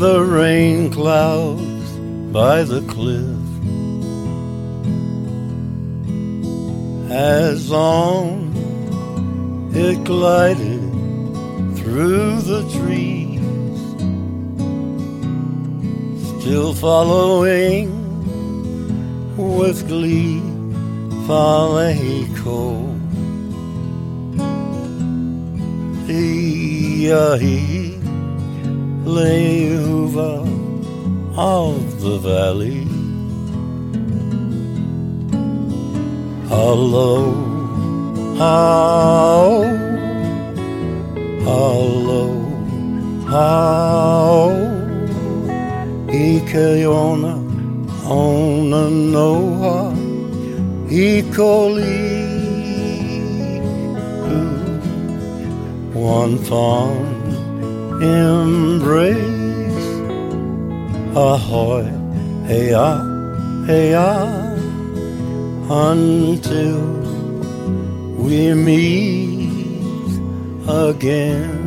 the 0.02 0.22
rain 0.22 0.92
clouds 0.92 1.90
by 2.30 2.62
the 2.62 2.82
cliff. 2.92 3.40
As 7.10 7.72
on 7.72 8.52
it 9.74 10.04
glided 10.04 10.82
through 11.78 12.42
the 12.42 12.62
trees, 12.76 13.40
still 16.38 16.74
following 16.74 17.88
with 19.38 19.88
glee 19.88 20.42
Faleco. 21.26 22.90
Iahi 27.00 27.96
Lehuva 29.16 30.32
of 31.34 32.00
the 32.02 32.18
valley. 32.18 32.84
Hello, 36.52 37.32
how, 38.36 39.64
hello, 41.48 42.22
how, 43.32 44.50
Ikeona, 46.08 47.34
ona 48.04 48.84
Ikoli, 50.90 52.09
one 56.00 56.38
fond 56.38 57.26
embrace, 58.02 59.18
ahoy, 61.14 61.84
hey 62.46 62.72
ah, 62.72 63.04
hey 63.66 63.94
ah 63.94 64.50
until 65.70 66.80
we 68.16 68.54
meet 68.54 69.50
again. 70.66 71.59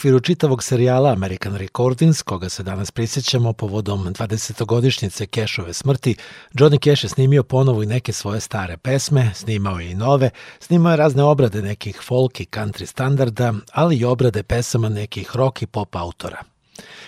Okviru 0.00 0.20
čitavog 0.20 0.62
serijala 0.62 1.12
American 1.12 1.56
Recordings, 1.56 2.22
koga 2.22 2.48
se 2.48 2.62
danas 2.62 2.90
prisjećamo 2.90 3.52
povodom 3.52 4.14
20-godišnjice 4.14 5.26
Cashove 5.34 5.72
smrti, 5.72 6.16
Johnny 6.54 6.78
Cash 6.84 7.04
je 7.04 7.08
snimio 7.08 7.42
ponovo 7.42 7.82
i 7.82 7.86
neke 7.86 8.12
svoje 8.12 8.40
stare 8.40 8.76
pesme, 8.76 9.30
snimao 9.34 9.80
je 9.80 9.90
i 9.90 9.94
nove, 9.94 10.30
snimao 10.60 10.90
je 10.90 10.96
razne 10.96 11.22
obrade 11.22 11.62
nekih 11.62 12.00
folk 12.02 12.40
i 12.40 12.46
country 12.46 12.86
standarda, 12.86 13.54
ali 13.72 13.96
i 13.96 14.04
obrade 14.04 14.42
pesama 14.42 14.88
nekih 14.88 15.36
rock 15.36 15.62
i 15.62 15.66
pop 15.66 15.96
autora. 15.96 16.49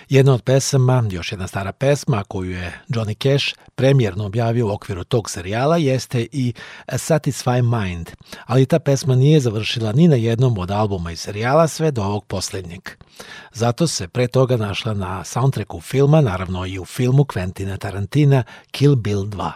Jedna 0.09 0.33
od 0.33 0.41
pesama, 0.41 1.03
još 1.11 1.31
jedna 1.31 1.47
stara 1.47 1.71
pesma 1.71 2.23
koju 2.27 2.51
je 2.51 2.79
Johnny 2.87 3.23
Cash 3.23 3.55
premijerno 3.75 4.25
objavio 4.25 4.67
u 4.67 4.71
okviru 4.71 5.03
tog 5.03 5.29
serijala 5.29 5.77
jeste 5.77 6.27
i 6.31 6.53
Satisfy 6.87 7.81
Mind, 7.81 8.09
ali 8.45 8.65
ta 8.65 8.79
pesma 8.79 9.15
nije 9.15 9.39
završila 9.39 9.91
ni 9.91 10.07
na 10.07 10.15
jednom 10.15 10.57
od 10.57 10.71
albuma 10.71 11.11
i 11.11 11.15
serijala 11.15 11.67
sve 11.67 11.91
do 11.91 12.03
ovog 12.03 12.25
posljednjeg. 12.25 12.89
Zato 13.53 13.87
se 13.87 14.07
pre 14.07 14.27
toga 14.27 14.57
našla 14.57 14.93
na 14.93 15.23
soundtracku 15.23 15.81
filma, 15.81 16.21
naravno 16.21 16.65
i 16.65 16.79
u 16.79 16.85
filmu 16.85 17.23
Quentina 17.23 17.77
Tarantina 17.77 18.43
Kill 18.71 18.95
Bill 18.95 19.23
2. 19.23 19.51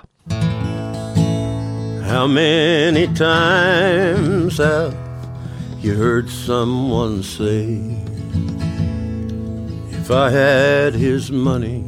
How 2.08 2.28
many 2.28 3.08
times 3.08 4.58
have 4.58 4.94
you 5.84 5.96
heard 5.96 6.30
someone 6.30 7.24
say 7.24 7.80
If 10.08 10.14
I 10.14 10.30
had 10.30 10.94
his 10.94 11.32
money, 11.32 11.84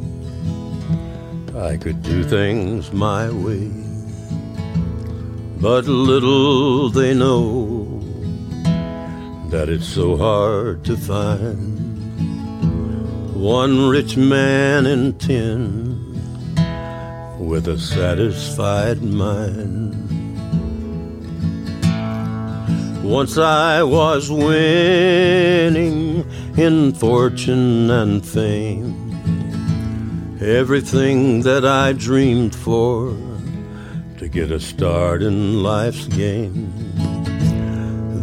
I 1.56 1.78
could 1.78 2.04
do 2.04 2.22
things 2.22 2.92
my 2.92 3.30
way. 3.30 3.72
But 5.62 5.86
little 5.86 6.90
they 6.90 7.14
know 7.14 7.86
that 9.52 9.70
it's 9.70 9.88
so 9.88 10.18
hard 10.18 10.84
to 10.84 10.98
find 10.98 11.80
one 13.36 13.88
rich 13.88 14.18
man 14.18 14.86
in 14.86 15.18
ten 15.18 15.96
with 17.40 17.70
a 17.70 17.80
satisfied 17.80 19.02
mind. 19.02 19.96
Once 23.02 23.38
I 23.38 23.82
was 23.82 24.30
winning 24.30 26.29
in 26.60 26.92
fortune 26.92 27.90
and 27.90 28.26
fame. 28.26 28.94
Everything 30.42 31.42
that 31.44 31.66
I 31.66 31.94
dreamed 31.94 32.54
for 32.54 33.16
to 34.18 34.28
get 34.28 34.52
a 34.52 34.60
start 34.60 35.24
in 35.24 35.64
life's 35.64 36.08
game. 36.08 36.70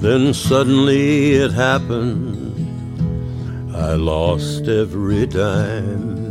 Then 0.00 0.34
suddenly 0.34 1.32
it 1.32 1.52
happened. 1.52 2.54
I 3.74 3.94
lost 3.94 4.68
every 4.68 5.26
dime. 5.26 6.26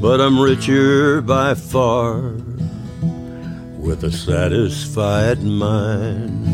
But 0.00 0.20
I'm 0.20 0.38
richer 0.38 1.22
by 1.22 1.54
far 1.54 2.20
with 3.78 4.04
a 4.04 4.12
satisfied 4.12 5.42
mind. 5.42 6.45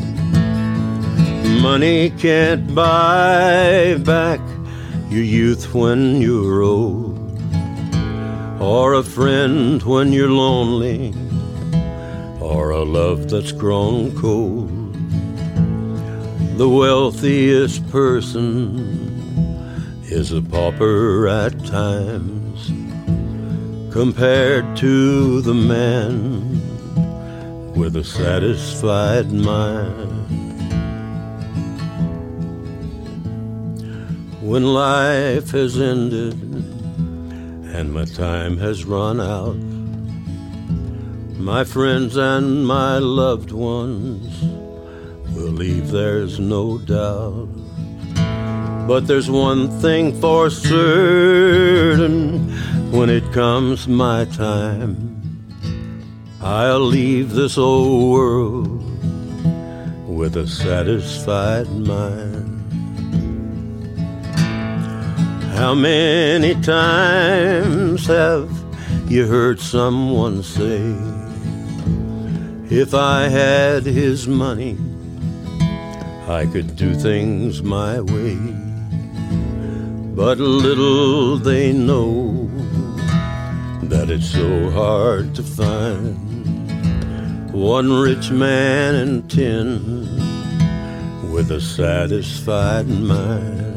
Money 1.45 2.11
can't 2.11 2.75
buy 2.75 3.97
back 4.05 4.41
your 5.09 5.23
youth 5.23 5.75
when 5.75 6.21
you're 6.21 6.63
old, 6.63 7.19
or 8.61 8.95
a 8.95 9.03
friend 9.03 9.83
when 9.83 10.13
you're 10.13 10.31
lonely, 10.31 11.13
or 12.41 12.71
a 12.71 12.83
love 12.83 13.29
that's 13.29 13.53
grown 13.53 14.17
cold. 14.17 14.71
The 16.59 16.69
wealthiest 16.69 17.89
person 17.91 18.79
is 20.05 20.33
a 20.33 20.43
pauper 20.43 21.27
at 21.27 21.65
times 21.65 22.71
compared 23.93 24.77
to 24.77 25.41
the 25.41 25.55
man 25.55 26.61
with 27.75 27.97
a 27.97 28.05
satisfied 28.05 29.33
mind. 29.33 30.12
When 34.53 34.75
life 34.75 35.53
has 35.53 35.81
ended 35.81 36.35
and 37.75 37.91
my 37.91 38.05
time 38.05 38.59
has 38.59 38.85
run 38.85 39.19
out. 39.19 39.57
My 41.41 41.65
friends 41.65 42.19
and 42.19 42.67
my 42.67 42.99
loved 42.99 43.51
ones 43.51 44.29
will 45.35 45.55
leave, 45.63 45.91
there's 45.91 46.39
no 46.39 46.77
doubt. 46.77 47.49
But 48.87 49.07
there's 49.07 49.31
one 49.31 49.71
thing 49.81 50.21
for 50.21 50.51
certain 50.51 52.53
when 52.93 53.09
it 53.09 53.33
comes 53.33 53.89
my 53.89 54.27
time. 54.27 54.93
I'll 56.43 56.87
leave 56.99 57.31
this 57.31 57.57
old 57.57 58.13
world 58.13 58.83
with 60.07 60.37
a 60.37 60.47
satisfied 60.47 61.71
mind. 61.71 62.32
How 65.63 65.77
many 65.77 66.61
times 66.61 68.09
have 68.09 68.51
you 69.07 69.29
heard 69.29 69.61
someone 69.61 70.43
say, 70.43 70.93
If 72.69 72.95
I 72.95 73.29
had 73.29 73.85
his 73.85 74.27
money, 74.27 74.77
I 76.27 76.47
could 76.47 76.75
do 76.75 76.97
things 76.97 77.63
my 77.63 78.01
way? 78.01 78.39
But 80.17 80.39
little 80.39 81.37
they 81.37 81.73
know 81.73 82.51
that 83.85 84.11
it's 84.11 84.33
so 84.33 84.69
hard 84.71 85.33
to 85.37 85.45
find 85.45 87.53
one 87.53 87.93
rich 87.93 88.33
man 88.33 88.97
in 88.97 89.29
ten 89.29 89.79
with 91.33 91.53
a 91.53 91.61
satisfied 91.61 92.89
mind. 92.89 93.72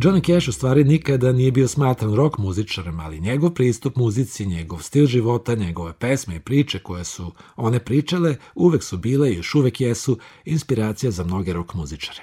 Johnny 0.00 0.20
Cash 0.20 0.48
u 0.48 0.52
stvari 0.52 0.84
nikada 0.84 1.32
nije 1.32 1.52
bio 1.52 1.68
smatran 1.68 2.14
rock 2.14 2.38
muzičarem, 2.38 3.00
ali 3.00 3.20
njegov 3.20 3.50
pristup 3.50 3.96
muzici, 3.96 4.46
njegov 4.46 4.78
stil 4.78 5.06
života, 5.06 5.54
njegove 5.54 5.92
pesme 5.92 6.36
i 6.36 6.40
priče 6.40 6.78
koje 6.78 7.04
su 7.04 7.32
one 7.56 7.78
pričale, 7.84 8.36
uvek 8.54 8.82
su 8.82 8.98
bile 8.98 9.32
i 9.32 9.36
još 9.36 9.54
uvek 9.54 9.80
jesu 9.80 10.18
inspiracija 10.44 11.10
za 11.10 11.24
mnoge 11.24 11.52
rock 11.52 11.74
muzičare. 11.74 12.22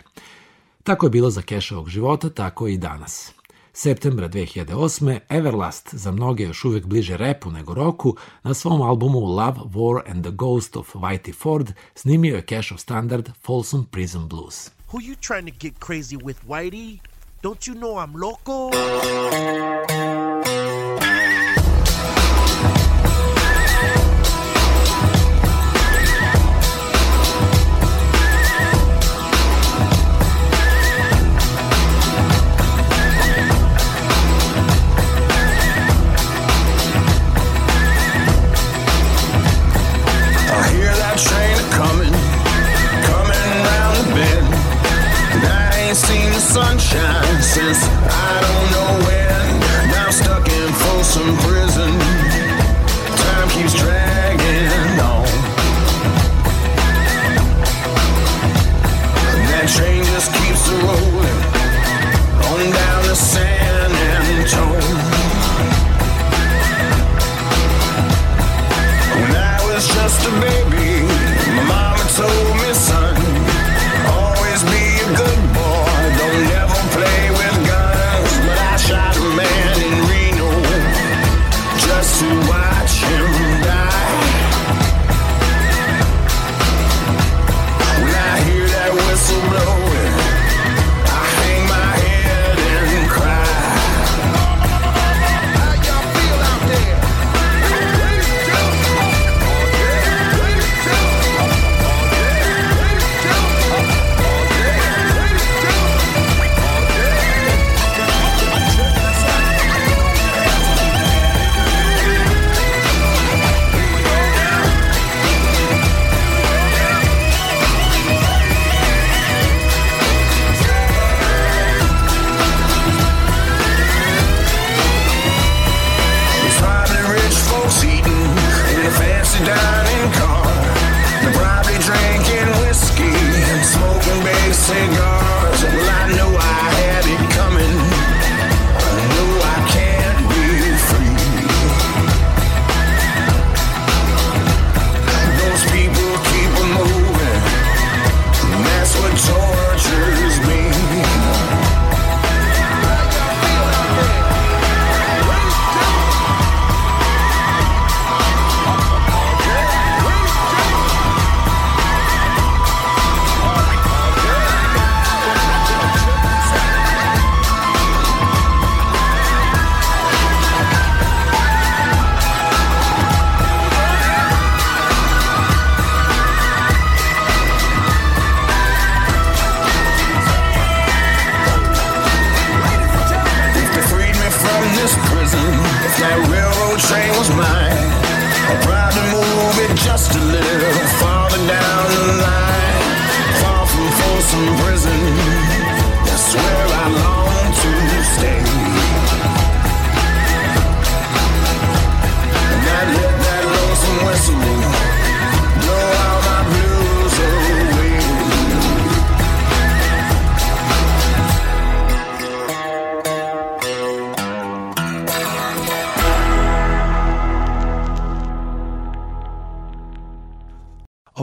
Tako 0.84 1.06
je 1.06 1.10
bilo 1.10 1.30
za 1.30 1.42
Cashovog 1.42 1.90
života, 1.90 2.30
tako 2.30 2.68
i 2.68 2.78
danas. 2.78 3.34
Septembra 3.74 4.30
2008. 4.30 5.20
Everlast, 5.30 5.96
za 5.96 6.12
mnoge 6.12 6.44
još 6.44 6.66
uvek 6.66 6.86
bliže 6.86 7.18
repu 7.18 7.52
nego 7.52 7.74
roku, 7.74 8.16
na 8.44 8.54
svom 8.54 8.82
albumu 8.82 9.20
Love, 9.20 9.60
War 9.74 10.02
and 10.12 10.24
the 10.24 10.32
Ghost 10.32 10.78
of 10.78 10.96
Whitey 10.96 11.34
Ford 11.34 11.72
snimio 11.96 12.36
je 12.36 12.46
Cashov 12.50 12.78
standard 12.78 13.30
Folsom 13.42 13.86
Prison 13.86 14.28
Blues. 14.28 14.70
Who 14.92 15.00
you 15.00 15.16
trying 15.28 15.52
to 15.52 15.58
get 15.60 15.74
crazy 15.80 16.18
with, 16.18 16.38
Whitey? 16.48 17.15
Don't 17.46 17.68
you 17.68 17.76
know 17.76 18.00
I'm 18.00 18.12
loco? 18.16 18.72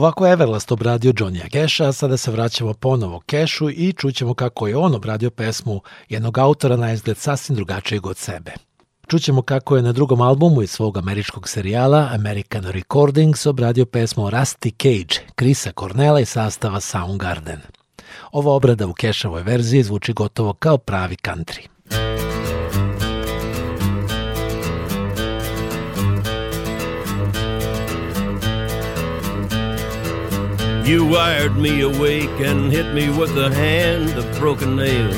Ovako 0.03 0.27
Everlast 0.27 0.71
obradio 0.71 1.13
Johnny 1.13 1.49
Cash, 1.51 1.81
a 1.81 1.91
sada 1.91 2.17
se 2.17 2.31
vraćamo 2.31 2.73
ponovo 2.73 3.21
Cashu 3.31 3.69
i 3.69 3.93
čućemo 3.93 4.33
kako 4.33 4.67
je 4.67 4.77
on 4.77 4.95
obradio 4.95 5.29
pesmu 5.29 5.81
jednog 6.09 6.37
autora 6.37 6.77
na 6.77 6.93
izgled 6.93 7.17
sasvim 7.17 7.55
drugačijeg 7.55 8.05
od 8.05 8.17
sebe. 8.17 8.51
Čućemo 9.07 9.41
kako 9.41 9.75
je 9.75 9.81
na 9.81 9.91
drugom 9.91 10.21
albumu 10.21 10.61
iz 10.61 10.71
svog 10.71 10.97
američkog 10.97 11.49
serijala 11.49 12.09
American 12.11 12.63
Recordings 12.63 13.45
obradio 13.45 13.85
pesmu 13.85 14.29
Rusty 14.29 14.71
Cage, 14.81 15.31
Krisa 15.35 15.71
Cornela 15.79 16.19
i 16.19 16.25
sastava 16.25 16.79
Soundgarden. 16.79 17.59
Ova 18.31 18.51
obrada 18.51 18.87
u 18.87 18.93
Cashovoj 19.01 19.43
verziji 19.43 19.83
zvuči 19.83 20.13
gotovo 20.13 20.53
kao 20.53 20.77
pravi 20.77 21.15
country. 21.15 21.72
You 30.85 31.05
wired 31.05 31.55
me 31.55 31.79
awake 31.79 32.41
and 32.41 32.69
hit 32.69 32.93
me 32.93 33.09
with 33.09 33.37
a 33.37 33.49
hand 33.49 34.09
of 34.17 34.37
broken 34.37 34.75
nails. 34.75 35.15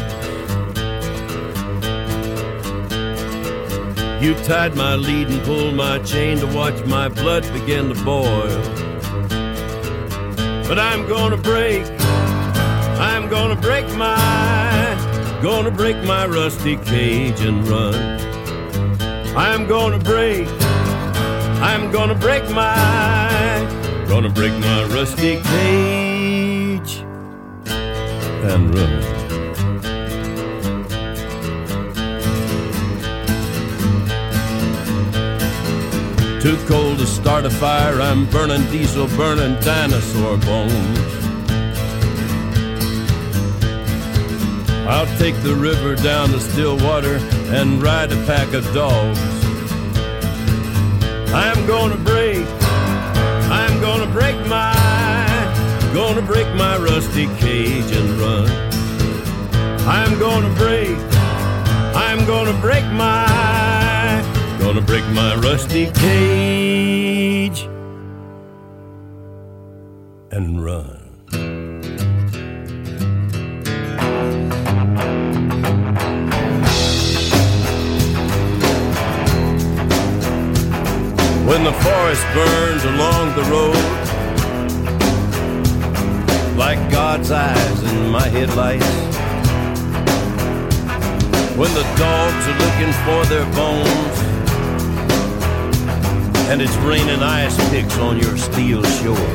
You 4.23 4.36
tied 4.45 4.75
my 4.75 4.93
lead 4.93 5.28
and 5.30 5.41
pulled 5.41 5.73
my 5.73 5.97
chain 6.04 6.38
to 6.38 6.45
watch 6.45 6.86
my 6.86 7.08
blood 7.08 7.51
begin 7.51 7.91
to 7.91 8.04
boil. 8.06 8.62
But 10.67 10.78
I'm 10.78 11.08
gonna 11.08 11.38
break, 11.38 11.84
I'm 12.99 13.28
gonna 13.28 13.56
break 13.60 13.88
my, 13.95 15.39
gonna 15.41 15.71
break 15.71 15.97
my 16.04 16.28
rusty 16.28 16.78
cage 16.78 17.41
and 17.41 17.67
run. 17.67 17.95
I'm 19.36 19.65
gonna 19.65 19.97
break, 19.97 20.47
I'm 21.60 21.91
gonna 21.91 22.13
break 22.13 22.47
my 22.51 23.84
Gonna 24.15 24.30
break 24.30 24.54
my 24.54 24.86
rusty 24.86 25.41
cage 25.41 27.04
and 28.49 28.73
run. 28.73 29.01
Too 36.39 36.56
cold 36.65 36.99
to 36.99 37.06
start 37.06 37.43
a 37.43 37.49
fire, 37.49 37.99
I'm 37.99 38.25
burning 38.28 38.65
diesel, 38.71 39.08
burning 39.17 39.60
dinosaur 39.60 40.38
bones. 40.38 40.99
I'll 44.88 45.17
take 45.17 45.36
the 45.43 45.54
river 45.54 45.95
down 45.95 46.30
to 46.30 46.39
Stillwater 46.39 47.17
and 47.54 47.84
ride 47.84 48.13
a 48.13 48.25
pack 48.25 48.54
of 48.54 48.63
dogs. 48.73 49.19
I'm 51.34 51.67
gonna 51.67 51.97
break 51.97 52.47
gonna 54.05 54.19
break 54.19 54.47
my, 54.47 55.91
gonna 55.93 56.21
break 56.21 56.47
my 56.55 56.77
rusty 56.77 57.25
cage 57.37 57.91
and 57.91 58.09
run. 58.19 58.49
I'm 59.87 60.19
gonna 60.19 60.53
break, 60.55 60.97
I'm 61.95 62.25
gonna 62.25 62.59
break 62.61 62.85
my, 62.91 64.23
gonna 64.59 64.81
break 64.81 65.05
my 65.07 65.35
rusty 65.35 65.91
cage 65.91 67.63
and 70.31 70.63
run. 70.63 71.04
When 81.55 81.63
the 81.63 81.71
forest 81.71 82.25
burns 82.33 82.83
along 82.83 83.33
the 83.33 83.43
road 83.43 83.77
like 86.57 86.77
God's 86.91 87.31
eyes 87.31 87.83
in 87.93 88.09
my 88.09 88.27
headlights. 88.27 88.85
When 91.55 91.73
the 91.73 91.85
dogs 91.95 92.43
are 92.51 92.59
looking 92.65 92.93
for 93.05 93.25
their 93.31 93.45
bones 93.55 94.17
and 96.49 96.61
it's 96.61 96.75
raining 96.83 97.23
ice 97.23 97.55
picks 97.69 97.97
on 97.99 98.17
your 98.17 98.35
steel 98.35 98.83
shore. 98.99 99.29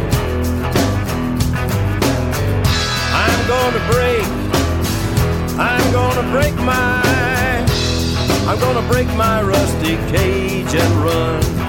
I'm 3.24 3.40
gonna 3.48 3.82
break, 3.94 4.26
I'm 5.58 5.90
gonna 5.90 6.30
break 6.32 6.54
my, 6.56 7.00
I'm 8.46 8.60
gonna 8.60 8.86
break 8.88 9.08
my 9.16 9.40
rusty 9.42 9.96
cage 10.12 10.74
and 10.74 10.94
run. 11.02 11.59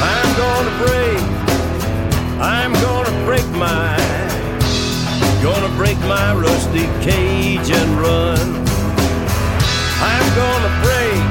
I'm 0.00 0.36
gonna 0.36 0.74
break, 0.78 1.22
I'm 2.40 2.72
gonna 2.74 3.24
break 3.26 3.46
my, 3.50 3.96
gonna 5.42 5.74
break 5.76 5.98
my 6.06 6.34
rusty 6.34 6.86
cage 7.02 7.68
and 7.70 7.90
run. 7.98 8.38
I'm 10.00 10.26
gonna 10.38 10.72
break, 10.86 11.22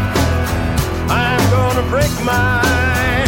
I'm 1.10 1.43
gonna 1.49 1.89
break 1.89 2.12
my, 2.25 3.23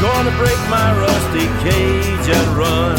gonna 0.00 0.30
break 0.38 0.60
my 0.70 0.94
rusty 1.00 1.46
cage 1.66 2.28
and 2.30 2.48
run. 2.56 2.98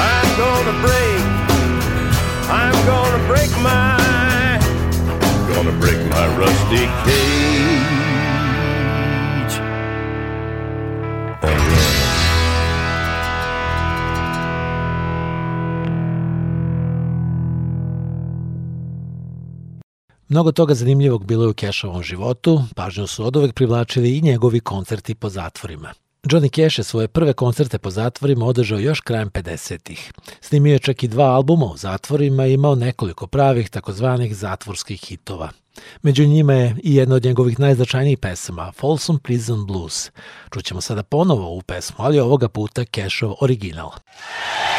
I'm 0.00 0.30
gonna 0.40 0.76
break, 0.80 1.22
I'm 2.48 2.86
gonna 2.86 3.26
break 3.28 3.50
my, 3.60 4.58
gonna 5.52 5.78
break 5.78 6.00
my 6.08 6.26
rusty 6.38 6.86
cage. 7.04 8.09
Mnogo 20.30 20.52
toga 20.52 20.74
zanimljivog 20.74 21.24
bilo 21.26 21.44
je 21.44 21.48
u 21.48 21.52
Cashovom 21.52 22.02
životu, 22.02 22.62
pažnju 22.76 23.06
su 23.06 23.26
od 23.26 23.36
uvek 23.36 23.54
privlačili 23.54 24.16
i 24.16 24.20
njegovi 24.20 24.60
koncerti 24.60 25.14
po 25.14 25.28
zatvorima. 25.28 25.92
Johnny 26.22 26.50
Cash 26.56 26.78
je 26.78 26.84
svoje 26.84 27.08
prve 27.08 27.32
koncerte 27.32 27.78
po 27.78 27.90
zatvorima 27.90 28.46
održao 28.46 28.78
još 28.78 29.00
krajem 29.00 29.30
50-ih. 29.30 30.12
Snimio 30.40 30.72
je 30.72 30.78
čak 30.78 31.02
i 31.02 31.08
dva 31.08 31.24
albuma 31.24 31.66
u 31.66 31.76
zatvorima 31.76 32.46
i 32.46 32.52
imao 32.52 32.74
nekoliko 32.74 33.26
pravih 33.26 33.70
takozvanih 33.70 34.36
zatvorskih 34.36 35.00
hitova. 35.00 35.50
Među 36.02 36.26
njima 36.26 36.52
je 36.52 36.76
i 36.82 36.94
jedna 36.94 37.14
od 37.14 37.24
njegovih 37.24 37.58
najznačajnijih 37.58 38.18
pesama, 38.18 38.72
Folsom 38.72 39.18
Prison 39.18 39.66
Blues. 39.66 40.10
Čućemo 40.52 40.80
sada 40.80 41.02
ponovo 41.02 41.46
ovu 41.46 41.62
pesmu, 41.62 41.96
ali 41.98 42.20
ovoga 42.20 42.48
puta 42.48 42.84
Cashov 42.84 43.34
original. 43.40 43.90
I 44.66 44.69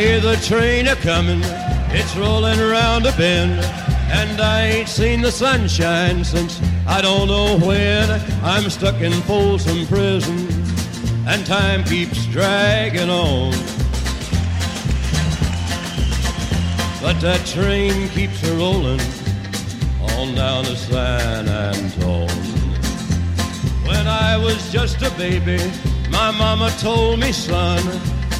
hear 0.00 0.18
the 0.18 0.36
train 0.36 0.88
a 0.88 0.96
comin', 0.96 1.42
it's 1.92 2.16
rollin' 2.16 2.58
around 2.58 3.04
a 3.04 3.12
bend, 3.18 3.52
and 4.10 4.40
I 4.40 4.62
ain't 4.62 4.88
seen 4.88 5.20
the 5.20 5.30
sunshine 5.30 6.24
since 6.24 6.58
I 6.86 7.02
don't 7.02 7.28
know 7.28 7.58
when. 7.58 8.08
I'm 8.42 8.70
stuck 8.70 9.02
in 9.02 9.12
Folsom 9.28 9.86
Prison, 9.88 10.38
and 11.26 11.44
time 11.44 11.84
keeps 11.84 12.24
dragging 12.28 13.10
on. 13.10 13.52
But 17.02 17.20
that 17.20 17.42
train 17.44 18.08
keeps 18.08 18.42
a 18.48 18.54
rollin' 18.56 19.00
on 20.16 20.34
down 20.34 20.64
to 20.64 20.76
San 20.76 21.46
Antone. 21.46 22.28
When 23.86 24.06
I 24.08 24.38
was 24.38 24.72
just 24.72 25.02
a 25.02 25.10
baby, 25.18 25.60
my 26.08 26.30
mama 26.30 26.70
told 26.78 27.20
me, 27.20 27.32
son, 27.32 27.82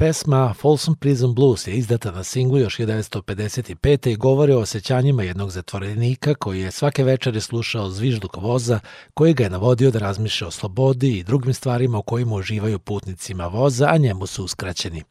Pesma 0.00 0.54
Folsom 0.54 0.94
Prison 0.94 1.34
Blues 1.34 1.66
je 1.66 1.74
izdata 1.74 2.10
na 2.10 2.24
singlu 2.24 2.58
još 2.58 2.76
1955. 2.78 4.08
i 4.08 4.16
govori 4.16 4.52
o 4.52 4.60
osjećanjima 4.60 5.22
jednog 5.22 5.50
zatvorenika 5.50 6.34
koji 6.34 6.60
je 6.60 6.70
svake 6.70 7.04
večeri 7.04 7.40
slušao 7.40 7.90
zvižduk 7.90 8.36
voza 8.36 8.80
koji 9.14 9.34
ga 9.34 9.44
je 9.44 9.50
navodio 9.50 9.90
da 9.90 9.98
razmišlja 9.98 10.46
o 10.46 10.50
slobodi 10.50 11.18
i 11.18 11.22
drugim 11.22 11.54
stvarima 11.54 11.98
u 11.98 12.02
kojima 12.02 12.34
uživaju 12.34 12.78
putnicima 12.78 13.46
voza, 13.46 13.86
a 13.90 13.96
njemu 13.96 14.26
su 14.26 14.44
uskraćeni. 14.44 15.02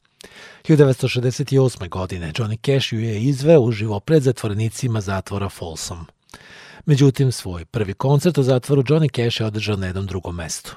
1968. 0.68 1.90
godine 1.90 2.32
Johnny 2.32 2.58
Cash 2.66 2.94
ju 2.94 3.00
je 3.00 3.22
izveo 3.22 3.60
uživo 3.60 4.00
pred 4.00 4.24
zatvorenicima 4.24 5.02
zatvora 5.02 5.50
Folsom. 5.50 6.06
Međutim, 6.86 7.32
svoj 7.32 7.66
prvi 7.66 7.94
koncert 7.94 8.38
u 8.38 8.44
zatvoru 8.44 8.84
Johnny 8.84 9.16
Cash 9.16 9.42
je 9.42 9.46
održao 9.46 9.76
na 9.76 9.86
jednom 9.86 10.06
drugom 10.06 10.36
mestu. 10.36 10.76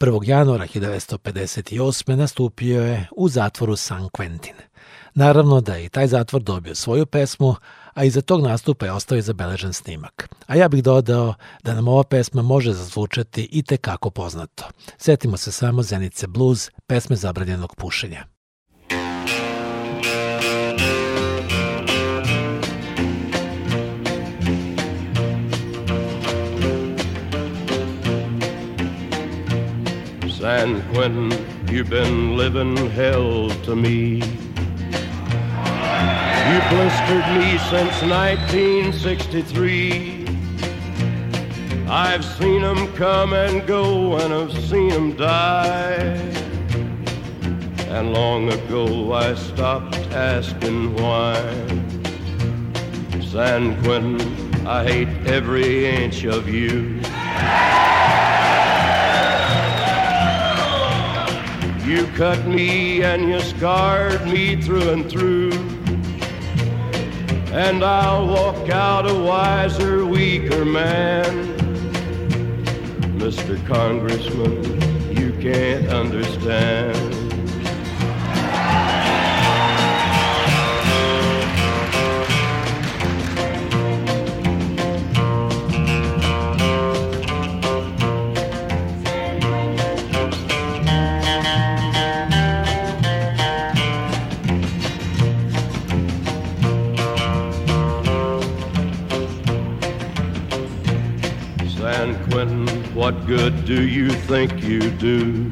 1. 0.00 0.28
januara 0.28 0.66
1958. 0.66 2.16
nastupio 2.16 2.82
je 2.82 3.08
u 3.16 3.28
zatvoru 3.28 3.76
San 3.76 4.08
Quentin. 4.08 4.54
Naravno 5.14 5.60
da 5.60 5.74
je 5.74 5.84
i 5.84 5.88
taj 5.88 6.06
zatvor 6.06 6.42
dobio 6.42 6.74
svoju 6.74 7.06
pesmu, 7.06 7.54
a 7.94 8.04
iza 8.04 8.20
tog 8.20 8.42
nastupa 8.42 8.86
je 8.86 8.92
ostao 8.92 9.18
i 9.18 9.22
zabeležen 9.22 9.72
snimak. 9.72 10.28
A 10.46 10.56
ja 10.56 10.68
bih 10.68 10.82
dodao 10.82 11.34
da 11.62 11.74
nam 11.74 11.88
ova 11.88 12.04
pesma 12.04 12.42
može 12.42 12.72
zazvučati 12.72 13.48
i 13.52 13.62
tekako 13.62 14.10
poznato. 14.10 14.64
Setimo 14.98 15.36
se 15.36 15.52
samo 15.52 15.82
Zenice 15.82 16.26
Blues, 16.26 16.70
pesme 16.86 17.16
zabranjenog 17.16 17.76
pušenja. 17.76 18.33
San 30.44 30.84
Quentin, 30.92 31.32
you've 31.72 31.88
been 31.88 32.36
living 32.36 32.76
hell 32.90 33.48
to 33.64 33.74
me. 33.74 34.20
You 36.46 36.60
blistered 36.68 37.26
me 37.32 37.56
since 37.70 38.02
1963. 38.02 40.26
I've 41.88 42.22
seen 42.22 42.60
them 42.60 42.92
come 42.92 43.32
and 43.32 43.66
go, 43.66 44.18
and 44.18 44.34
I've 44.34 44.52
seen 44.68 44.90
them 44.90 45.16
die. 45.16 46.14
And 47.88 48.12
long 48.12 48.52
ago 48.52 49.14
I 49.14 49.34
stopped 49.36 49.96
asking 50.12 50.94
why. 50.96 51.40
San 53.22 53.82
Quentin, 53.82 54.20
I 54.66 54.84
hate 54.84 55.08
every 55.26 55.86
inch 55.86 56.24
of 56.24 56.50
you. 56.50 57.00
You 61.86 62.06
cut 62.16 62.46
me 62.46 63.02
and 63.02 63.28
you 63.28 63.38
scarred 63.40 64.24
me 64.24 64.60
through 64.60 64.88
and 64.88 65.10
through. 65.10 65.52
And 67.52 67.84
I'll 67.84 68.26
walk 68.26 68.70
out 68.70 69.06
a 69.06 69.12
wiser, 69.12 70.06
weaker 70.06 70.64
man. 70.64 71.58
Mr. 73.18 73.64
Congressman, 73.66 74.64
you 75.14 75.32
can't 75.42 75.88
understand. 75.88 77.23
What 103.04 103.26
good 103.26 103.66
do 103.66 103.86
you 103.86 104.08
think 104.08 104.62
you 104.62 104.80
do? 104.80 105.50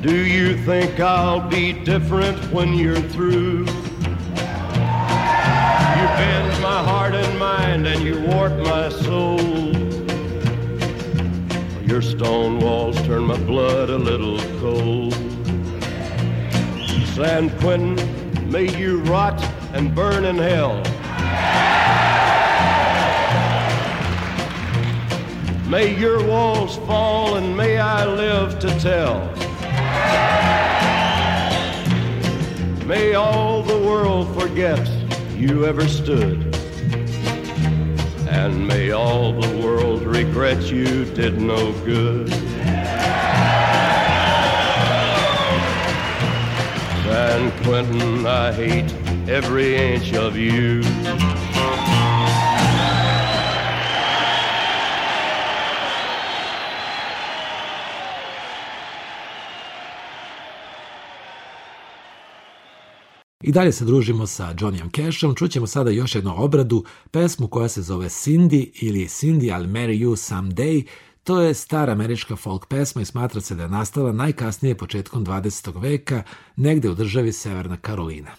Do 0.00 0.24
you 0.26 0.56
think 0.64 0.98
I'll 0.98 1.48
be 1.48 1.72
different 1.72 2.36
when 2.50 2.74
you're 2.74 2.96
through? 2.96 3.60
You 3.60 3.66
bend 6.18 6.60
my 6.60 6.82
heart 6.82 7.14
and 7.14 7.38
mind 7.38 7.86
and 7.86 8.02
you 8.02 8.22
warp 8.22 8.54
my 8.54 8.88
soul. 8.88 9.38
Your 11.86 12.02
stone 12.02 12.58
walls 12.58 13.00
turn 13.02 13.22
my 13.22 13.38
blood 13.38 13.88
a 13.88 13.98
little 13.98 14.40
cold. 14.58 15.14
San 17.14 17.56
Quentin, 17.60 18.50
may 18.50 18.76
you 18.76 18.98
rot 19.02 19.40
and 19.74 19.94
burn 19.94 20.24
in 20.24 20.38
hell. 20.38 20.82
May 25.68 25.98
your 25.98 26.24
walls 26.24 26.76
fall 26.86 27.36
and 27.36 27.56
may 27.56 27.78
I 27.78 28.06
live 28.06 28.60
to 28.60 28.68
tell. 28.78 29.18
May 32.86 33.14
all 33.14 33.62
the 33.62 33.76
world 33.76 34.32
forget 34.40 34.88
you 35.34 35.66
ever 35.66 35.88
stood. 35.88 36.54
And 38.28 38.68
may 38.68 38.92
all 38.92 39.32
the 39.32 39.58
world 39.58 40.02
regret 40.02 40.62
you 40.70 41.04
did 41.04 41.40
no 41.40 41.72
good. 41.84 42.30
San 47.02 47.50
Quentin, 47.64 48.24
I 48.24 48.52
hate 48.52 48.92
every 49.28 49.74
inch 49.74 50.12
of 50.14 50.36
you. 50.36 50.82
I 63.46 63.52
dalje 63.52 63.72
se 63.72 63.84
družimo 63.84 64.26
sa 64.26 64.54
Johnnyom 64.54 64.90
Cashom, 64.96 65.34
čućemo 65.34 65.66
sada 65.66 65.90
još 65.90 66.14
jednu 66.14 66.34
obradu, 66.36 66.84
pesmu 67.10 67.48
koja 67.48 67.68
se 67.68 67.82
zove 67.82 68.08
Cindy 68.08 68.70
ili 68.80 69.00
Cindy 69.00 69.52
I'll 69.52 69.66
Marry 69.66 70.00
You 70.00 70.10
Someday, 70.10 70.86
To 71.24 71.40
je 71.40 71.54
stara 71.54 71.92
američka 71.92 72.36
folk 72.36 72.66
pesma 72.66 73.02
i 73.02 73.04
smatra 73.04 73.40
se 73.40 73.54
da 73.54 73.62
je 73.62 73.68
nastala 73.68 74.12
najkasnije 74.12 74.76
početkom 74.76 75.26
20. 75.26 75.82
veka, 75.82 76.22
negde 76.56 76.90
u 76.90 76.94
državi 76.94 77.32
Severna 77.32 77.76
Karolina. 77.76 78.30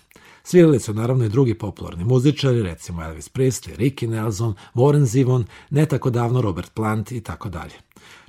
Svirali 0.44 0.80
su 0.80 0.94
naravno 0.94 1.26
i 1.26 1.30
drugi 1.30 1.54
popularni 1.54 2.04
muzičari, 2.04 2.64
recimo 2.64 3.04
Elvis 3.04 3.30
Presley, 3.30 3.78
Ricky 3.78 4.08
Nelson, 4.08 4.54
Warren 4.74 5.06
Zevon, 5.06 5.46
ne 5.70 5.86
tako 5.86 6.10
davno 6.10 6.42
Robert 6.42 6.74
Plant 6.74 7.12
i 7.12 7.22
tako 7.22 7.50
dalje. 7.50 7.74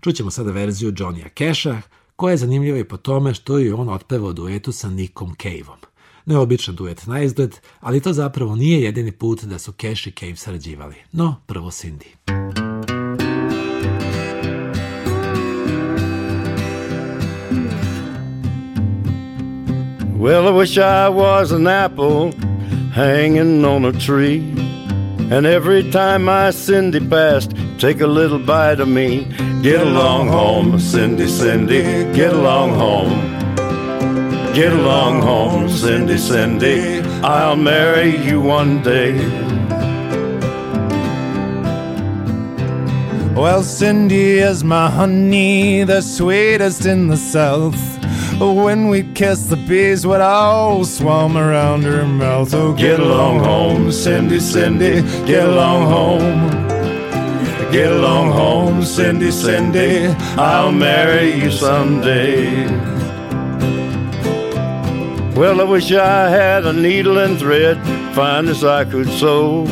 Čućemo 0.01 0.31
sada 0.31 0.53
verziju 0.53 0.93
Johnny'a 0.93 1.29
Casha, 1.39 1.81
koja 2.17 2.31
je 2.31 2.37
zanimljiva 2.37 2.79
i 2.79 2.85
po 2.85 2.97
tome 2.97 3.35
što 3.35 3.59
je 3.59 3.75
on 3.75 3.89
otpevao 3.89 4.33
duetu 4.33 4.73
sa 4.73 4.89
Nickom 4.91 5.35
Caveom. 5.43 5.88
Neobičan 6.29 6.77
duet 6.77 7.07
na 7.07 7.23
izgled, 7.23 7.57
ali 7.81 8.01
to 8.01 8.13
zapravo 8.13 8.57
nije 8.57 8.83
jedini 8.83 9.13
put 9.13 9.45
da 9.45 9.59
su 9.59 9.73
Cash 9.73 10.07
i 10.07 10.13
Cave 10.13 10.37
sarađivali. 10.37 10.95
No, 11.13 11.41
prvo 11.47 11.71
Cindy. 11.71 12.07
Well, 20.21 20.49
I 20.49 20.51
wish 20.51 20.77
I 20.79 21.09
was 21.09 21.53
an 21.53 21.67
apple 21.67 22.33
hanging 22.95 23.65
on 23.65 23.85
a 23.85 23.93
tree. 23.93 24.43
And 25.31 25.47
every 25.47 25.93
time 25.93 26.19
my 26.25 26.53
Cindy 26.53 27.01
passed, 27.11 27.51
take 27.79 28.05
a 28.05 28.07
little 28.07 28.39
bite 28.39 28.83
of 28.83 28.89
me. 28.89 29.27
Get 29.63 29.81
along 29.81 30.29
home, 30.29 30.81
Cindy, 30.81 31.29
Cindy, 31.29 31.83
get 32.15 32.33
along 32.33 32.71
home. 32.71 33.38
Get 34.59 34.73
along 34.73 35.23
home, 35.23 35.69
Cindy, 35.69 36.19
Cindy, 36.19 36.99
I'll 37.23 37.55
marry 37.55 38.17
you 38.17 38.41
one 38.41 38.83
day. 38.83 39.15
Well, 43.37 43.63
Cindy 43.63 44.41
is 44.41 44.65
my 44.65 44.91
honey, 44.91 45.85
the 45.85 46.01
sweetest 46.01 46.87
in 46.87 47.07
the 47.07 47.17
south. 47.17 47.81
When 48.41 48.89
we 48.89 49.05
kiss, 49.15 49.45
the 49.45 49.55
bees 49.55 50.05
would 50.05 50.21
all 50.21 50.85
swarm 50.85 51.37
around 51.37 51.85
her 51.85 52.05
mouth. 52.05 52.53
Oh, 52.53 52.73
Get 52.73 52.99
along 52.99 53.39
home, 53.45 53.93
Cindy, 53.93 54.41
Cindy, 54.41 55.03
get 55.25 55.49
along 55.49 55.87
home. 55.87 56.51
Get 57.71 57.93
along 57.93 58.33
home, 58.33 58.83
Cindy, 58.83 59.31
Cindy, 59.31 60.09
I'll 60.37 60.73
marry 60.73 61.33
you 61.41 61.53
someday. 61.53 62.98
Well, 65.39 65.61
I 65.61 65.65
wish 65.65 65.93
I 65.93 66.31
had 66.31 66.67
a 66.67 66.73
needle 66.73 67.19
and 67.19 67.39
thread, 67.39 67.79
fine 68.13 68.49
as 68.49 68.65
I 68.65 68.85
could 68.85 69.09
sew. 69.09 69.67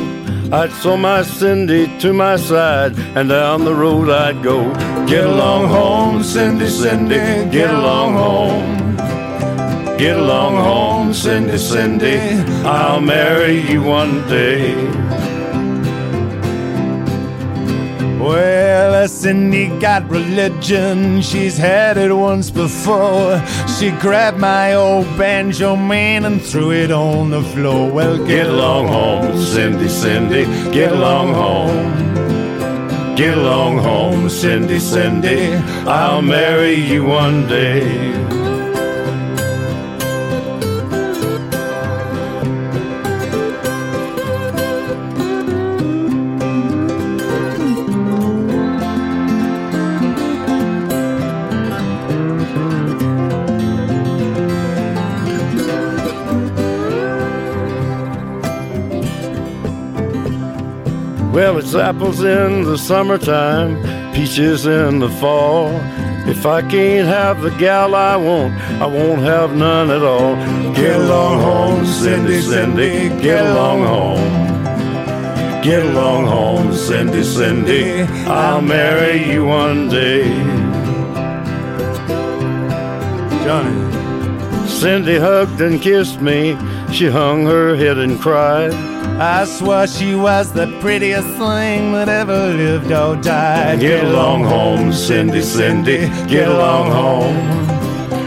I'd 0.53 0.71
sew 0.71 0.97
my 0.97 1.23
Cindy 1.23 1.89
to 1.99 2.13
my 2.13 2.37
side, 2.37 2.97
and 3.17 3.29
down 3.29 3.65
the 3.65 3.75
road 3.75 4.09
I'd 4.09 4.45
go. 4.45 4.73
Get 5.09 5.25
along 5.27 5.67
home, 5.67 6.23
Cindy, 6.23 6.69
Cindy, 6.69 7.51
get 7.51 7.75
along 7.75 8.15
home. 8.15 8.97
Get 9.99 10.17
along 10.17 10.55
home, 10.55 11.13
Cindy, 11.13 11.59
Cindy, 11.59 12.17
I'll 12.65 13.01
marry 13.01 13.61
you 13.69 13.83
one 13.83 14.25
day. 14.29 14.73
Well, 18.27 19.07
Cindy 19.07 19.69
got 19.79 20.11
religion. 20.11 21.23
She's 21.23 21.57
had 21.57 21.97
it 21.97 22.13
once 22.13 22.51
before. 22.51 23.41
She 23.79 23.93
grabbed 23.93 24.39
my 24.39 24.75
old 24.75 25.07
banjo 25.17 25.77
man 25.77 26.25
and 26.25 26.43
threw 26.43 26.73
it 26.73 26.91
on 26.91 27.31
the 27.31 27.43
floor. 27.43 27.89
Well, 27.89 28.19
Get 28.27 28.49
along 28.49 28.89
home, 28.89 29.39
Cindy, 29.41 29.89
Cindy, 29.89 30.45
get 30.73 30.91
along 30.91 31.35
home. 31.35 33.15
Get 33.15 33.39
along 33.39 33.79
home, 33.79 34.29
Cindy, 34.29 34.81
Cindy, 34.81 35.55
I'll 35.87 36.21
marry 36.21 36.75
you 36.75 37.05
one 37.05 37.47
day. 37.47 38.16
Apples 61.81 62.23
in 62.23 62.65
the 62.65 62.77
summertime, 62.77 63.77
peaches 64.15 64.67
in 64.67 64.99
the 64.99 65.09
fall. 65.09 65.69
If 66.29 66.45
I 66.45 66.61
can't 66.63 67.07
have 67.07 67.43
the 67.43 67.51
gal 67.51 67.95
I 67.95 68.17
want, 68.17 68.55
I 68.83 68.87
won't 68.87 69.23
have 69.23 69.55
none 69.55 69.91
at 69.91 70.03
all. 70.03 70.35
Get 70.75 70.97
along 70.97 71.41
home, 71.41 71.87
Cindy, 71.87 72.41
Cindy, 72.41 73.09
get 73.23 73.47
along 73.47 73.83
home. 73.85 75.63
Get 75.63 75.85
along 75.85 76.27
home, 76.27 76.73
Cindy, 76.73 77.23
Cindy, 77.23 78.03
I'll 78.27 78.63
marry 78.63 79.33
you 79.33 79.47
one 79.47 79.89
day. 79.89 80.29
Johnny. 83.45 83.87
Cindy 84.69 85.19
hugged 85.19 85.61
and 85.61 85.81
kissed 85.81 86.21
me, 86.21 86.57
she 86.93 87.07
hung 87.07 87.47
her 87.47 87.77
head 87.77 87.99
and 87.99 88.21
cried. 88.21 88.73
I 89.19 89.45
swore 89.45 89.87
she 89.87 90.15
was 90.15 90.53
the 90.53 90.67
prettiest 90.81 91.29
thing 91.39 91.93
that 91.93 92.09
ever 92.09 92.49
lived 92.49 92.93
or 92.93 93.17
died. 93.17 93.81
Get 93.81 94.05
along 94.05 94.45
home, 94.45 94.93
Cindy, 94.93 95.43
Cindy, 95.43 96.09
get 96.27 96.49
along 96.49 96.91
home. 96.91 97.67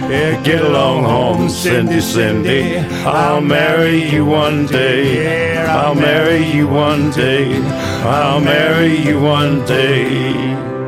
Yeah, 0.09 0.41
get 0.41 0.61
along 0.61 1.03
home, 1.03 1.49
Cindy, 1.49 2.01
Cindy. 2.01 2.77
I'll 3.05 3.41
marry 3.41 4.09
you 4.09 4.25
one 4.25 4.65
day. 4.65 5.55
I'll 5.67 5.93
marry 5.93 6.43
you 6.43 6.67
one 6.67 7.11
day. 7.11 7.61
I'll 8.03 8.41
marry 8.41 8.97
you 8.97 9.19
one 9.21 9.63
day. 9.65 10.78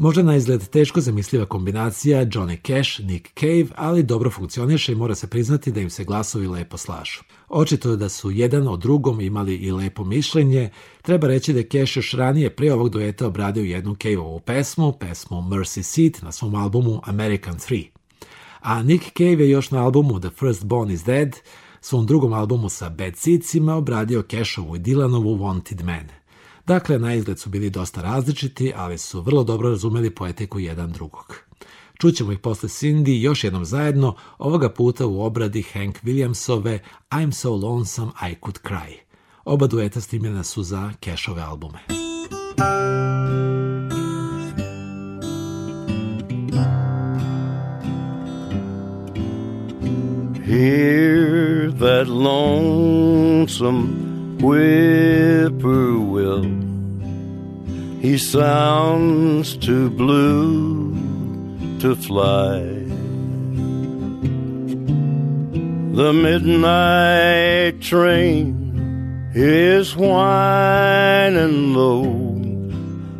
Možda 0.00 0.22
na 0.22 0.36
izgled 0.36 0.68
teško 0.68 1.00
zamisliva 1.00 1.46
kombinacija 1.46 2.26
Johnny 2.26 2.66
Cash, 2.66 3.00
Nick 3.00 3.28
Cave, 3.40 3.66
ali 3.76 4.02
dobro 4.02 4.30
funkcioniše 4.30 4.92
i 4.92 4.94
mora 4.94 5.14
se 5.14 5.26
priznati 5.26 5.72
da 5.72 5.80
im 5.80 5.90
se 5.90 6.04
glasovi 6.04 6.46
lepo 6.46 6.76
slažu. 6.76 7.20
Očito 7.48 7.90
je 7.90 7.96
da 7.96 8.08
su 8.08 8.30
jedan 8.30 8.68
o 8.68 8.76
drugom 8.76 9.20
imali 9.20 9.54
i 9.54 9.72
lepo 9.72 10.04
mišljenje. 10.04 10.70
Treba 11.02 11.26
reći 11.26 11.52
da 11.52 11.58
je 11.58 11.68
Cash 11.68 11.96
još 11.96 12.12
ranije 12.12 12.56
prije 12.56 12.74
ovog 12.74 12.88
dueta 12.88 13.26
obradio 13.26 13.62
jednu 13.62 13.94
Cave-ovu 13.94 14.40
pesmu, 14.40 14.92
pesmu 14.92 15.36
Mercy 15.36 15.82
Seat 15.82 16.22
na 16.22 16.32
svom 16.32 16.54
albumu 16.54 17.00
American 17.04 17.54
3. 17.54 17.86
A 18.60 18.82
Nick 18.82 19.04
Cave 19.18 19.44
je 19.44 19.50
još 19.50 19.70
na 19.70 19.84
albumu 19.84 20.20
The 20.20 20.30
First 20.30 20.64
Born 20.64 20.90
is 20.90 21.04
Dead, 21.04 21.36
svom 21.80 22.06
drugom 22.06 22.32
albumu 22.32 22.68
sa 22.68 22.88
Bad 22.88 23.16
Seedsima 23.16 23.74
obradio 23.74 24.24
Cashovu 24.30 24.76
i 24.76 24.78
Dylanovu 24.78 25.38
Wanted 25.38 25.84
Man. 25.84 26.17
Dakle, 26.68 26.98
na 26.98 27.14
izgled 27.14 27.38
su 27.38 27.50
bili 27.50 27.70
dosta 27.70 28.02
različiti, 28.02 28.72
ali 28.76 28.98
su 28.98 29.20
vrlo 29.20 29.44
dobro 29.44 29.70
razumeli 29.70 30.14
poetiku 30.14 30.58
jedan 30.58 30.92
drugog. 30.92 31.36
Čućemo 32.00 32.32
ih 32.32 32.38
posle 32.38 32.68
Cindy 32.68 33.20
još 33.20 33.44
jednom 33.44 33.64
zajedno, 33.64 34.14
ovoga 34.38 34.70
puta 34.70 35.06
u 35.06 35.22
obradi 35.22 35.62
Hank 35.62 35.98
Williamsove 36.02 36.78
I'm 37.10 37.32
So 37.32 37.56
Lonesome 37.56 38.12
I 38.30 38.34
Could 38.44 38.58
Cry. 38.62 38.94
Oba 39.44 39.66
dueta 39.66 40.00
snimljena 40.00 40.44
su 40.44 40.62
za 40.62 40.92
Cashove 41.04 41.42
albume. 41.42 41.78
Hear 50.46 51.72
that 51.78 52.08
lonesome 52.08 54.07
whippoorwill. 54.40 56.44
He 58.00 58.16
sounds 58.16 59.56
too 59.56 59.90
blue 59.90 60.94
to 61.80 61.96
fly. 61.96 62.60
The 65.94 66.12
midnight 66.12 67.80
train 67.80 69.32
is 69.34 69.96
whining 69.96 71.74
low. 71.74 72.04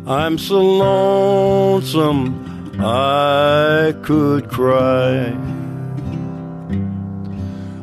I'm 0.07 0.37
so 0.37 0.61
lonesome 0.61 2.45
I 2.79 3.93
could 4.01 4.49
cry. 4.49 5.35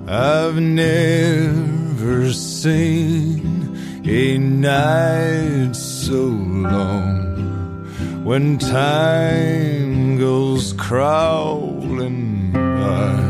I've 0.08 0.58
never 0.58 1.85
seen 2.32 3.76
a 4.04 4.38
night 4.38 5.74
so 5.74 6.22
long 6.22 7.84
when 8.24 8.58
time 8.58 10.18
goes 10.18 10.72
crawling 10.74 12.52
by. 12.52 13.22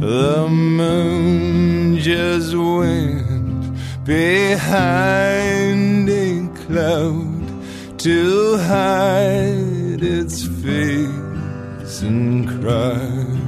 The 0.00 0.48
moon 0.48 1.98
just 1.98 2.54
went 2.54 3.76
behind 4.04 6.08
a 6.08 6.48
cloud 6.62 7.98
to 7.98 8.56
hide 8.58 10.02
its 10.02 10.46
face 10.46 12.02
and 12.02 12.48
cry. 12.48 13.39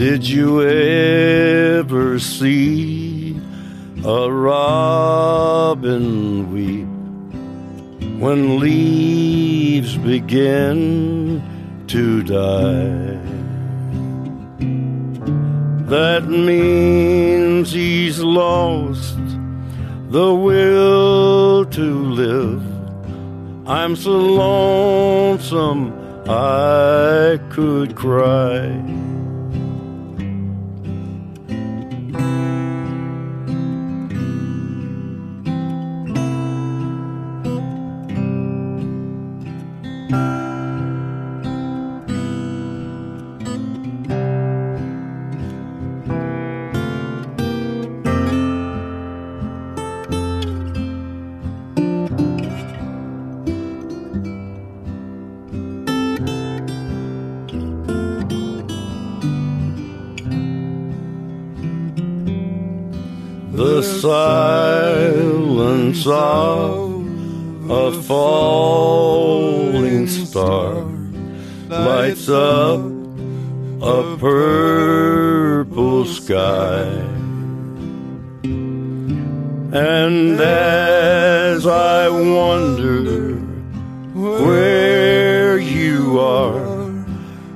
Did 0.00 0.26
you 0.26 0.62
ever 0.62 2.18
see 2.18 3.38
a 4.02 4.32
robin 4.32 5.94
weep 6.50 6.88
when 8.18 8.58
leaves 8.58 9.98
begin 9.98 11.42
to 11.88 12.22
die. 12.22 13.20
That 15.90 16.28
means 16.28 17.72
he's 17.72 18.20
lost 18.20 19.18
the 20.08 20.34
will 20.34 21.66
to 21.66 22.04
live. 22.04 22.62
I'm 23.68 23.96
so 23.96 24.12
lonesome 24.12 25.92
I 26.26 27.38
could 27.50 27.94
cry. 27.94 29.09
Sky. 76.30 76.86
And 79.72 80.40
as 80.40 81.66
I 81.66 82.08
wonder 82.08 83.34
where 84.14 85.58
you 85.58 86.20
are, 86.20 86.62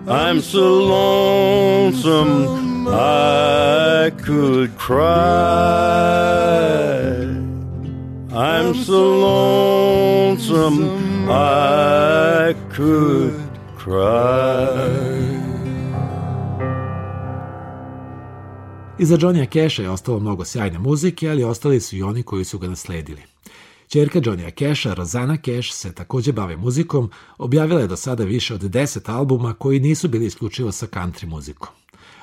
I'm 0.08 0.40
so 0.40 0.64
lonesome 0.96 2.88
I 2.88 4.10
could 4.26 4.76
cry. 4.76 5.04
I'm 8.32 8.74
so 8.74 9.00
lonesome 9.28 10.80
I 11.30 12.56
could 12.70 13.34
cry. 13.76 14.73
Iza 19.04 19.16
Johnny'a 19.16 19.46
Casha 19.46 19.82
je 19.82 19.90
ostalo 19.90 20.20
mnogo 20.20 20.44
sjajne 20.44 20.78
muzike, 20.78 21.30
ali 21.30 21.44
ostali 21.44 21.80
su 21.80 21.96
i 21.96 22.02
oni 22.02 22.22
koji 22.22 22.44
su 22.44 22.58
ga 22.58 22.68
nasledili. 22.68 23.22
Čerka 23.88 24.20
Johnny'a 24.20 24.58
Casha, 24.58 24.94
Rozana 24.94 25.36
Cash, 25.36 25.72
se 25.72 25.92
takođe 25.92 26.32
bavi 26.32 26.56
muzikom, 26.56 27.10
objavila 27.38 27.80
je 27.80 27.86
do 27.86 27.96
sada 27.96 28.24
više 28.24 28.54
od 28.54 28.62
10 28.62 29.12
albuma 29.12 29.54
koji 29.54 29.80
nisu 29.80 30.08
bili 30.08 30.26
isključivo 30.26 30.72
sa 30.72 30.86
country 30.86 31.26
muzikom. 31.26 31.68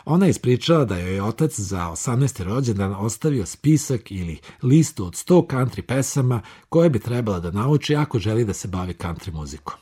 Ona 0.05 0.25
je 0.25 0.29
ispričala 0.29 0.85
da 0.85 0.97
joj 0.97 1.15
je 1.15 1.23
otac 1.23 1.59
za 1.59 1.77
18. 1.77 2.43
rođendan 2.43 2.95
ostavio 2.97 3.45
spisak 3.45 4.11
ili 4.11 4.39
listu 4.63 5.05
od 5.05 5.13
100 5.13 5.47
country 5.47 5.81
pesama 5.81 6.41
koje 6.69 6.89
bi 6.89 6.99
trebala 6.99 7.39
da 7.39 7.51
nauči 7.51 7.95
ako 7.95 8.19
želi 8.19 8.45
da 8.45 8.53
se 8.53 8.67
bavi 8.67 8.93
country 8.93 9.33
muzikom. 9.33 9.75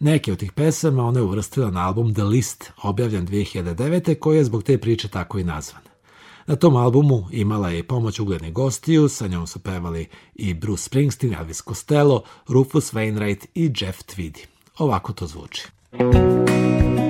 Neke 0.00 0.32
od 0.32 0.38
tih 0.38 0.52
pesama 0.52 1.04
ona 1.04 1.18
je 1.18 1.24
uvrstila 1.24 1.70
na 1.70 1.86
album 1.86 2.14
The 2.14 2.24
List, 2.24 2.72
objavljen 2.82 3.26
2009. 3.26 4.18
koji 4.18 4.36
je 4.36 4.44
zbog 4.44 4.62
te 4.62 4.78
priče 4.78 5.08
tako 5.08 5.38
i 5.38 5.44
nazvan. 5.44 5.93
Na 6.46 6.56
tom 6.56 6.76
albumu 6.76 7.26
imala 7.30 7.70
je 7.70 7.82
pomoć 7.82 8.20
uglednih 8.20 8.52
gostiju, 8.52 9.08
sa 9.08 9.26
njom 9.26 9.46
su 9.46 9.58
pevali 9.58 10.08
i 10.34 10.54
Bruce 10.54 10.82
Springsteen, 10.82 11.34
Elvis 11.34 11.62
Costello, 11.62 12.22
Rufus 12.48 12.92
Wainwright 12.92 13.46
i 13.54 13.72
Jeff 13.80 13.98
Tweedy. 14.02 14.46
Ovako 14.78 15.12
to 15.12 15.26
zvuči. 15.26 15.62
The 15.92 17.03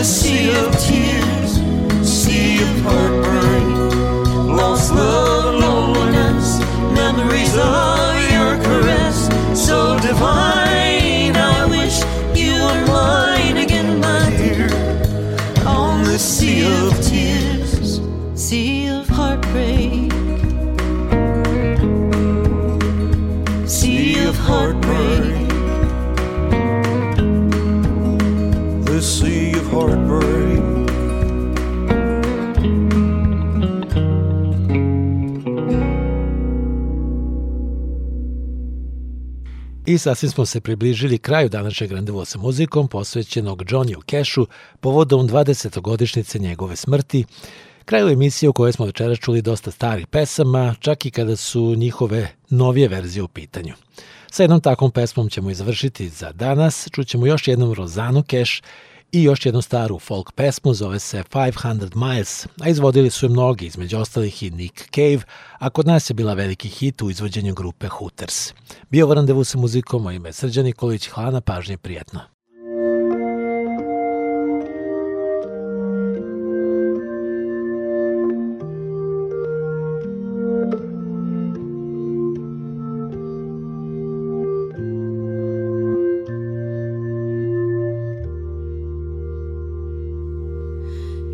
The 0.00 0.06
sea 0.06 0.48
of 0.48 0.72
tears, 0.78 1.60
sea 2.08 2.62
of 2.62 2.80
heartbreak, 2.80 3.66
lost 4.48 4.94
love, 4.94 5.19
I 39.90 39.98
sasvim 39.98 40.30
smo 40.30 40.46
se 40.46 40.60
približili 40.60 41.18
kraju 41.18 41.48
današnjeg 41.48 41.92
randevua 41.92 42.24
sa 42.24 42.38
muzikom 42.38 42.88
posvećenog 42.88 43.62
Johnny 43.64 44.10
Cashu 44.10 44.46
povodom 44.80 45.28
20. 45.28 45.80
godišnjice 45.80 46.38
njegove 46.38 46.76
smrti, 46.76 47.24
kraju 47.84 48.08
emisije 48.08 48.48
u 48.48 48.52
kojoj 48.52 48.72
smo 48.72 48.86
večera 48.86 49.16
čuli 49.16 49.42
dosta 49.42 49.70
starih 49.70 50.06
pesama, 50.06 50.74
čak 50.80 51.06
i 51.06 51.10
kada 51.10 51.36
su 51.36 51.74
njihove 51.76 52.28
novije 52.50 52.88
verzije 52.88 53.22
u 53.22 53.28
pitanju. 53.28 53.74
Sa 54.30 54.42
jednom 54.42 54.60
takvom 54.60 54.90
pesmom 54.90 55.28
ćemo 55.28 55.50
izvršiti 55.50 56.08
za 56.08 56.32
danas, 56.32 56.88
čućemo 56.92 57.26
još 57.26 57.48
jednom 57.48 57.72
Rozanu 57.72 58.22
Cash 58.22 58.62
i 59.12 59.22
još 59.22 59.46
jednu 59.46 59.62
staru 59.62 59.98
folk 59.98 60.32
pesmu, 60.32 60.74
zove 60.74 60.98
se 60.98 61.22
500 61.22 61.96
Miles, 61.96 62.46
a 62.60 62.68
izvodili 62.68 63.10
su 63.10 63.26
je 63.26 63.30
mnogi, 63.30 63.66
između 63.66 63.98
ostalih 63.98 64.42
i 64.42 64.50
Nick 64.50 64.90
Cave, 64.94 65.20
a 65.58 65.70
kod 65.70 65.86
nas 65.86 66.10
je 66.10 66.14
bila 66.14 66.34
veliki 66.34 66.68
hit 66.68 67.02
u 67.02 67.10
izvođenju 67.10 67.54
grupe 67.54 67.88
Hooters. 67.88 68.52
Bio 68.90 69.04
ovo 69.06 69.14
randevu 69.14 69.44
sa 69.44 69.58
muzikom, 69.58 70.02
moj 70.02 70.14
ime 70.14 70.32
Srđan 70.32 70.64
Nikolić, 70.64 71.08
hvala 71.08 71.30
na 71.30 71.40
pažnje, 71.40 71.76
prijetno. 71.76 72.20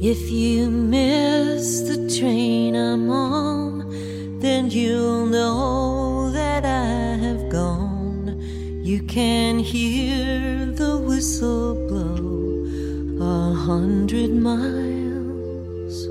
If 0.09 0.31
you 0.31 0.71
miss 0.71 1.81
the 1.81 2.09
train 2.17 2.77
I'm 2.77 3.11
on, 3.11 4.39
then 4.39 4.71
you'll 4.71 5.27
know 5.27 6.31
that 6.31 6.65
I 6.65 7.17
have 7.25 7.49
gone. 7.51 8.41
You 8.85 9.03
can 9.03 9.59
hear 9.59 10.67
the 10.67 10.97
whistle 10.99 11.75
blow 11.89 12.69
a 13.21 13.53
hundred 13.53 14.31
miles, 14.31 16.07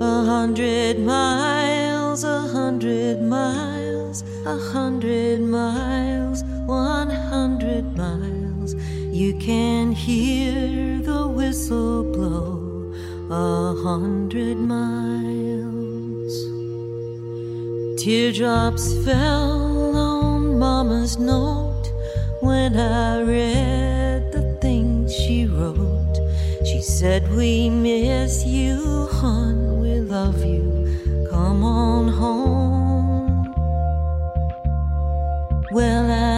a 0.00 0.22
hundred 0.22 1.00
miles, 1.00 2.22
a 2.22 2.40
hundred 2.42 3.20
miles, 3.20 4.22
a 4.46 4.56
hundred 4.56 5.40
miles, 5.40 6.44
one 6.66 7.10
hundred 7.10 7.96
miles. 7.96 8.43
You 9.14 9.32
can 9.34 9.92
hear 9.92 10.98
the 10.98 11.28
whistle 11.28 12.02
blow 12.02 12.92
a 13.30 13.80
hundred 13.80 14.56
miles. 14.56 16.34
Teardrops 18.02 18.92
fell 19.04 19.94
on 19.96 20.58
Mama's 20.58 21.16
note 21.16 21.92
when 22.40 22.76
I 22.76 23.22
read 23.22 24.32
the 24.32 24.58
things 24.60 25.14
she 25.14 25.46
wrote. 25.46 26.18
She 26.66 26.82
said, 26.82 27.30
We 27.36 27.70
miss 27.70 28.44
you, 28.44 29.06
hon, 29.12 29.78
we 29.80 30.00
love 30.00 30.44
you. 30.44 31.28
Come 31.30 31.62
on 31.62 32.08
home. 32.08 33.54
Well, 35.70 36.10
I 36.10 36.33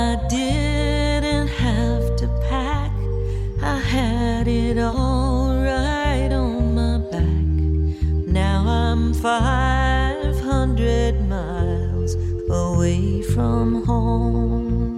from 13.36 13.84
home. 13.84 14.96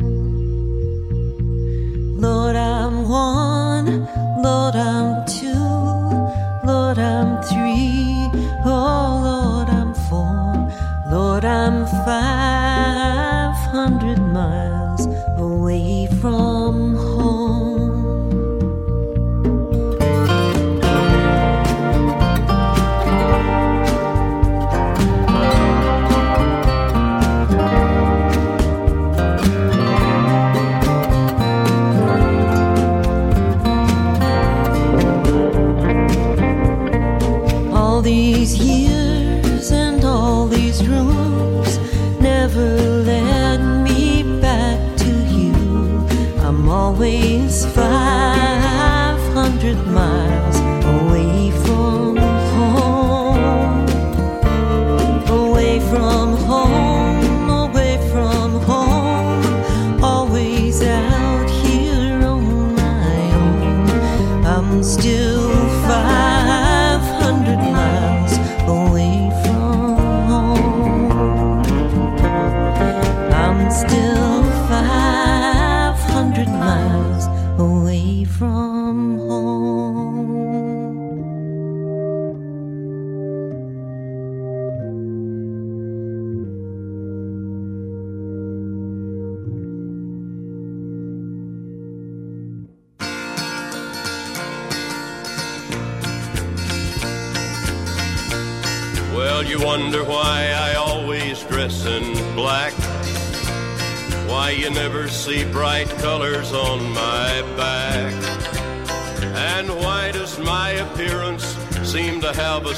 Lord, 2.21 2.55
I'm 2.55 3.09
one, 3.09 4.07
Lord, 4.41 4.77
I'm 4.77 5.27
two, 5.27 5.59
Lord, 6.65 7.01
I'm 7.01 7.43
three, 7.43 8.31
oh, 8.65 9.19
Lord, 9.29 9.69
I'm 9.69 9.93
four, 10.09 10.71
Lord, 11.11 11.45
I'm 11.45 11.85
500 12.07 14.21
miles 14.21 15.09
away 15.37 16.07
from 16.21 16.58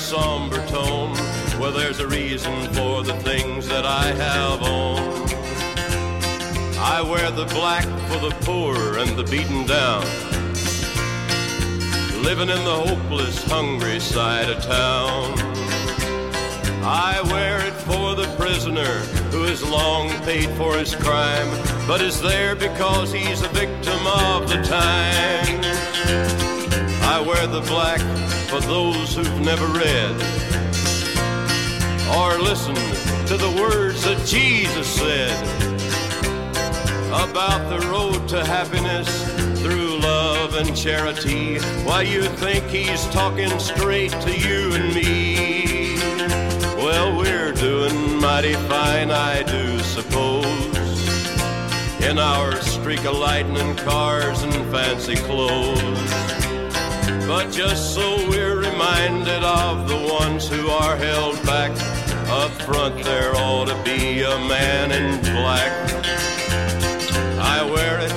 somber 0.00 0.66
tone? 0.66 1.12
Well, 1.60 1.72
there's 1.72 2.00
a 2.00 2.08
reason 2.08 2.54
for 2.72 3.02
the 3.02 3.14
things 3.22 3.68
that 3.68 3.84
I 3.84 4.06
have 4.06 4.62
on. 4.62 4.98
I 6.78 7.02
wear 7.02 7.30
the 7.30 7.44
black 7.46 7.84
for 8.08 8.18
the 8.18 8.34
poor 8.40 8.98
and 8.98 9.10
the 9.16 9.24
beaten 9.24 9.66
down. 9.66 10.02
Living 12.22 12.48
in 12.48 12.64
the 12.64 12.82
hopeless, 12.86 13.44
hungry 13.44 14.00
side 14.00 14.48
of 14.48 14.62
town. 14.62 15.34
I 16.82 17.20
wear 17.30 17.60
it 17.66 17.74
for 17.74 18.14
the 18.14 18.34
prisoner 18.38 19.00
who 19.30 19.42
has 19.42 19.62
long 19.62 20.08
paid 20.24 20.48
for 20.56 20.78
his 20.78 20.94
crime, 20.94 21.48
but 21.86 22.00
is 22.00 22.20
there 22.22 22.56
because 22.56 23.12
he's 23.12 23.42
a 23.42 23.48
victim 23.48 24.06
of 24.06 24.48
the 24.48 24.62
time. 24.62 26.39
I 27.12 27.18
wear 27.18 27.44
the 27.48 27.60
black 27.62 27.98
for 28.48 28.60
those 28.60 29.16
who've 29.16 29.40
never 29.40 29.66
read 29.66 30.14
or 32.16 32.38
listened 32.38 32.76
to 33.26 33.36
the 33.36 33.52
words 33.60 34.04
that 34.04 34.24
Jesus 34.24 34.86
said 34.86 35.36
about 37.08 37.68
the 37.68 37.84
road 37.88 38.28
to 38.28 38.44
happiness 38.46 39.08
through 39.60 39.98
love 39.98 40.54
and 40.54 40.74
charity. 40.76 41.58
Why 41.84 42.02
you 42.02 42.22
think 42.22 42.64
he's 42.66 43.04
talking 43.08 43.58
straight 43.58 44.12
to 44.12 44.30
you 44.30 44.72
and 44.74 44.94
me? 44.94 45.96
Well, 46.76 47.18
we're 47.18 47.50
doing 47.50 48.20
mighty 48.20 48.54
fine, 48.54 49.10
I 49.10 49.42
do 49.42 49.80
suppose. 49.80 50.46
In 52.04 52.20
our 52.20 52.54
streak 52.62 53.04
of 53.04 53.16
lightning 53.16 53.74
cars 53.78 54.44
and 54.44 54.54
fancy 54.70 55.16
clothes. 55.16 56.19
But 57.30 57.52
just 57.52 57.94
so 57.94 58.28
we're 58.28 58.56
reminded 58.56 59.44
of 59.44 59.86
the 59.86 60.18
ones 60.20 60.48
who 60.48 60.68
are 60.68 60.96
held 60.96 61.36
back. 61.46 61.70
Up 62.28 62.50
front, 62.62 63.04
there 63.04 63.36
ought 63.36 63.68
to 63.68 63.80
be 63.84 64.22
a 64.22 64.36
man 64.48 64.90
in 64.90 65.20
black. 65.20 65.72
I 67.38 67.62
wear 67.72 68.00
it 68.00 68.10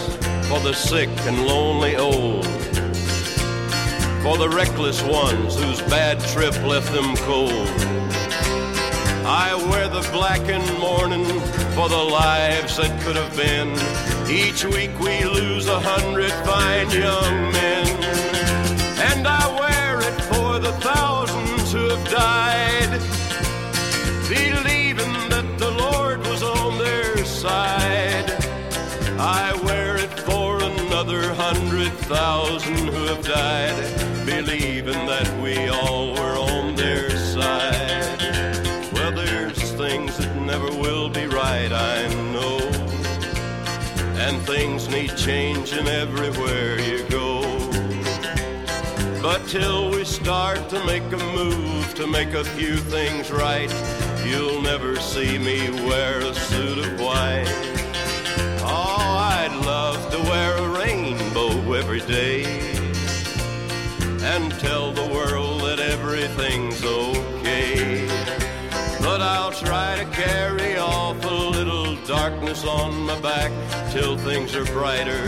for 0.48 0.60
the 0.62 0.74
sick 0.74 1.10
and 1.28 1.46
lonely 1.46 1.96
old, 1.96 2.44
for 4.24 4.36
the 4.40 4.50
reckless 4.50 5.04
ones 5.04 5.62
whose 5.62 5.82
bad 5.84 6.20
trip 6.34 6.60
left 6.64 6.92
them 6.92 7.16
cold. 7.18 7.70
I 9.28 9.54
wear 9.70 9.90
the 9.90 10.02
black 10.12 10.42
blackened 10.42 10.80
mourning 10.80 11.40
for 11.76 11.88
the 11.88 12.04
lives 12.04 12.78
that 12.78 13.00
could 13.04 13.16
have 13.16 13.38
been. 13.38 13.70
Each 14.28 14.66
week 14.66 15.00
we 15.00 15.24
lose 15.24 15.68
a 15.68 15.80
hundred 15.80 16.32
fine 16.48 16.90
young 16.90 17.52
men. 17.52 17.93
The 20.64 20.72
thousands 20.80 21.74
who 21.74 21.90
have 21.90 22.10
died, 22.10 22.92
believing 24.30 25.14
that 25.30 25.46
the 25.58 25.72
Lord 25.72 26.20
was 26.26 26.42
on 26.42 26.78
their 26.78 27.26
side. 27.26 28.32
I 29.20 29.60
wear 29.66 29.98
it 29.98 30.18
for 30.22 30.64
another 30.64 31.34
hundred 31.34 31.92
thousand 32.08 32.78
who 32.78 33.04
have 33.08 33.26
died, 33.26 33.76
believing 34.26 35.06
that 35.06 35.28
we 35.42 35.68
all 35.68 36.14
were 36.14 36.38
on 36.38 36.76
their 36.76 37.10
side. 37.10 38.22
Well, 38.94 39.12
there's 39.12 39.72
things 39.74 40.18
that 40.18 40.34
never 40.38 40.72
will 40.72 41.10
be 41.10 41.26
right, 41.28 41.74
I 41.74 42.08
know. 42.32 42.60
And 44.16 44.42
things 44.44 44.88
need 44.88 45.14
changing 45.18 45.90
everywhere 45.90 46.80
you 46.80 47.04
go. 47.10 47.44
But 49.24 49.48
till 49.48 49.90
we 49.90 50.03
start 50.24 50.70
to 50.70 50.82
make 50.86 51.04
a 51.12 51.18
move 51.36 51.94
to 51.94 52.08
make 52.08 52.34
a 52.34 52.46
few 52.56 52.78
things 52.78 53.30
right, 53.30 53.70
you'll 54.26 54.62
never 54.62 54.96
see 54.96 55.38
me 55.38 55.70
wear 55.86 56.20
a 56.20 56.34
suit 56.34 56.78
of 56.78 56.98
white. 56.98 57.44
Oh, 58.62 59.18
I'd 59.36 59.54
love 59.66 60.00
to 60.12 60.20
wear 60.30 60.56
a 60.56 60.70
rainbow 60.80 61.74
every 61.74 62.00
day 62.00 62.46
and 64.22 64.50
tell 64.62 64.94
the 64.94 65.06
world 65.08 65.60
that 65.64 65.80
everything's 65.80 66.82
okay. 66.86 68.08
But 69.02 69.20
I'll 69.20 69.52
try 69.52 69.98
to 69.98 70.06
carry 70.12 70.78
off 70.78 71.22
a 71.26 71.34
little 71.34 71.98
darkness 72.06 72.64
on 72.64 72.98
my 73.02 73.20
back 73.20 73.52
till 73.92 74.18
things 74.18 74.56
are 74.56 74.66
brighter. 74.68 75.26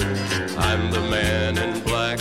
I'm 0.58 0.90
the 0.90 1.02
man 1.02 1.58
in 1.58 1.84
black. 1.84 2.20